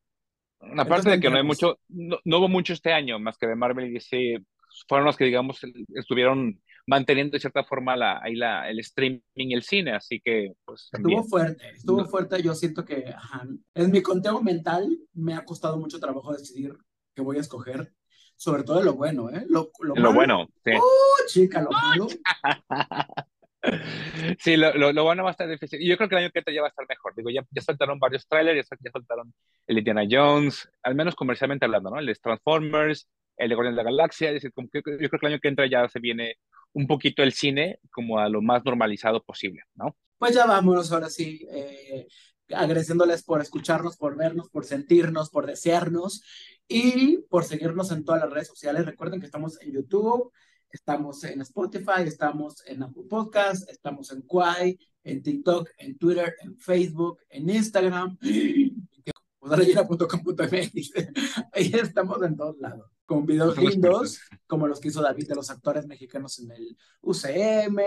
Aparte 0.78 1.10
de 1.10 1.20
que 1.20 1.32
no 1.32 1.38
hay 1.38 1.44
mucho, 1.44 1.80
no, 1.90 2.38
hubo 2.38 2.48
mucho 2.48 2.74
este 2.74 2.94
año, 2.94 3.18
más 3.18 3.36
que 3.40 3.48
de 3.48 3.56
Marvel 3.56 3.90
y 3.90 3.94
DC, 3.94 4.46
fueron 4.88 5.08
los 5.08 5.18
que, 5.18 5.26
digamos, 5.26 5.60
estuvieron 5.96 6.62
manteniendo 6.86 7.32
de 7.32 7.40
cierta 7.40 7.64
forma 7.64 7.96
la, 7.96 8.20
ahí 8.22 8.36
la, 8.36 8.70
el 8.70 8.80
streaming 8.80 9.22
y 9.34 9.56
el 9.56 9.64
cine, 9.64 9.96
así 9.96 10.22
que 10.24 10.54
pues... 10.64 10.90
Estuvo 10.94 11.24
fuerte, 11.24 11.68
estuvo 11.72 12.06
fuerte, 12.06 12.44
yo 12.44 12.54
siento 12.54 12.86
que 12.86 13.08
ajá, 13.08 13.48
en 13.74 13.92
mi 13.92 14.04
conteo 14.04 14.40
mental 14.44 15.00
me 15.14 15.34
ha 15.34 15.44
costado 15.44 15.80
mucho 15.80 16.00
trabajo 16.00 16.32
decidir 16.32 16.78
que 17.16 17.22
voy 17.22 17.38
a 17.38 17.42
escoger, 17.42 17.94
sobre 18.36 18.64
todo 18.64 18.82
lo 18.82 18.94
bueno, 18.94 19.30
¿eh? 19.30 19.46
Lo, 19.50 19.72
lo, 19.80 20.14
bueno, 20.14 20.48
sí. 20.64 20.72
¡Uh, 20.72 21.28
chica, 21.28 21.62
lo 21.62 21.72
malo! 21.72 22.08
Sí, 24.40 24.58
lo, 24.58 24.74
lo, 24.74 25.04
bueno 25.04 25.24
va 25.24 25.30
a 25.30 25.32
estar 25.34 25.48
difícil. 25.48 25.82
Y 25.82 25.88
yo 25.88 25.96
creo 25.96 26.10
que 26.10 26.16
el 26.16 26.24
año 26.24 26.32
que 26.32 26.40
entra 26.40 26.54
ya 26.54 26.62
va 26.62 26.68
a 26.68 26.70
estar 26.70 26.86
mejor. 26.88 27.14
Digo, 27.16 27.30
ya, 27.30 27.46
ya 27.52 27.62
saltaron 27.62 28.00
varios 28.00 28.28
trailers, 28.28 28.68
ya, 28.68 28.78
ya 28.80 28.92
saltaron 28.92 29.34
el 29.68 29.78
Indiana 29.78 30.04
Jones, 30.10 30.68
al 30.82 30.96
menos 30.96 31.16
comercialmente 31.16 31.66
hablando, 31.66 31.92
¿no? 31.92 32.00
El 32.00 32.08
de 32.08 32.16
Transformers, 32.16 33.08
el 33.38 33.50
de 33.50 33.56
Guardianes 33.56 33.78
de 33.78 33.84
la 33.84 33.92
Galaxia. 33.92 34.30
Es 34.30 34.36
decir, 34.36 34.52
yo 34.56 34.82
creo 34.82 34.98
que 35.10 35.26
el 35.28 35.34
año 35.34 35.40
que 35.40 35.48
entra 35.48 35.70
ya 35.70 35.88
se 35.88 36.00
viene 36.00 36.38
un 36.74 36.88
poquito 36.88 37.22
el 37.22 37.34
cine 37.34 37.80
como 37.92 38.20
a 38.20 38.30
lo 38.30 38.42
más 38.42 38.66
normalizado 38.66 39.22
posible, 39.24 39.62
¿no? 39.76 39.96
Pues 40.18 40.34
ya 40.36 40.46
vámonos 40.46 40.92
ahora 40.92 41.10
sí. 41.10 41.46
Eh, 41.52 42.08
agradeciéndoles 42.54 43.24
por 43.24 43.42
escucharnos, 43.42 43.98
por 43.98 44.18
vernos, 44.18 44.50
por 44.50 44.66
sentirnos, 44.66 45.30
por 45.30 45.46
desearnos 45.46 46.24
y 46.72 47.18
por 47.30 47.44
seguirnos 47.44 47.92
en 47.92 48.06
todas 48.06 48.22
las 48.22 48.32
redes 48.32 48.48
sociales. 48.48 48.86
Recuerden 48.86 49.20
que 49.20 49.26
estamos 49.26 49.62
en 49.62 49.74
YouTube, 49.74 50.32
estamos 50.72 51.22
en 51.26 51.42
Spotify, 51.42 52.04
estamos 52.06 52.64
en 52.66 52.84
Apple 52.84 53.04
Podcast, 53.10 53.70
estamos 53.70 54.10
en 54.14 54.22
Quai, 54.22 54.80
en 55.04 55.22
TikTok, 55.22 55.70
en 55.78 55.98
Twitter, 55.98 56.34
en 56.42 56.58
Facebook, 56.58 57.20
en 57.30 57.50
Instagram. 57.50 58.18
Ahí 61.52 61.72
estamos 61.74 62.24
en 62.24 62.38
todos 62.38 62.58
lados, 62.60 62.90
con 63.06 63.26
videos 63.26 63.58
lindos, 63.58 64.22
como 64.48 64.66
los 64.66 64.80
que 64.80 64.88
hizo 64.88 65.02
David 65.02 65.28
de 65.28 65.36
los 65.36 65.50
actores 65.50 65.86
mexicanos 65.88 66.40
en 66.40 66.52
el 66.52 66.78
UCM 67.02 67.80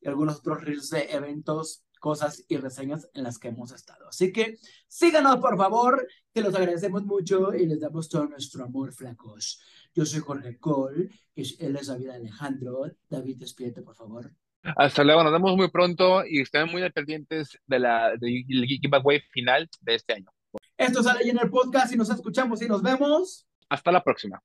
y 0.00 0.08
algunos 0.08 0.36
otros 0.36 0.62
reels 0.62 0.90
de 0.90 1.10
eventos 1.10 1.85
cosas 1.98 2.44
y 2.48 2.56
reseñas 2.56 3.08
en 3.14 3.24
las 3.24 3.38
que 3.38 3.48
hemos 3.48 3.72
estado. 3.72 4.08
Así 4.08 4.32
que 4.32 4.58
síganos, 4.88 5.36
por 5.36 5.56
favor, 5.56 6.06
que 6.32 6.40
los 6.40 6.54
agradecemos 6.54 7.04
mucho 7.04 7.54
y 7.54 7.66
les 7.66 7.80
damos 7.80 8.08
todo 8.08 8.26
nuestro 8.26 8.64
amor, 8.64 8.92
flacos. 8.92 9.60
Yo 9.94 10.04
soy 10.04 10.20
Jorge 10.20 10.58
Cole, 10.58 11.08
él 11.34 11.76
es 11.76 11.86
David 11.86 12.10
Alejandro. 12.10 12.90
David, 13.08 13.36
despídete, 13.38 13.82
por 13.82 13.94
favor. 13.94 14.30
Hasta 14.62 15.04
luego, 15.04 15.22
nos 15.22 15.32
vemos 15.32 15.56
muy 15.56 15.70
pronto 15.70 16.24
y 16.26 16.40
estén 16.40 16.68
muy 16.68 16.88
pendientes 16.90 17.58
de 17.66 17.78
la 17.78 18.16
del 18.16 18.44
giveaway 18.66 19.20
final 19.30 19.68
de 19.80 19.94
este 19.94 20.14
año. 20.14 20.30
Esto 20.76 21.02
sale 21.02 21.28
en 21.28 21.38
el 21.38 21.50
podcast 21.50 21.92
y 21.92 21.96
nos 21.96 22.10
escuchamos 22.10 22.60
y 22.62 22.68
nos 22.68 22.82
vemos. 22.82 23.46
Hasta 23.68 23.92
la 23.92 24.02
próxima. 24.02 24.42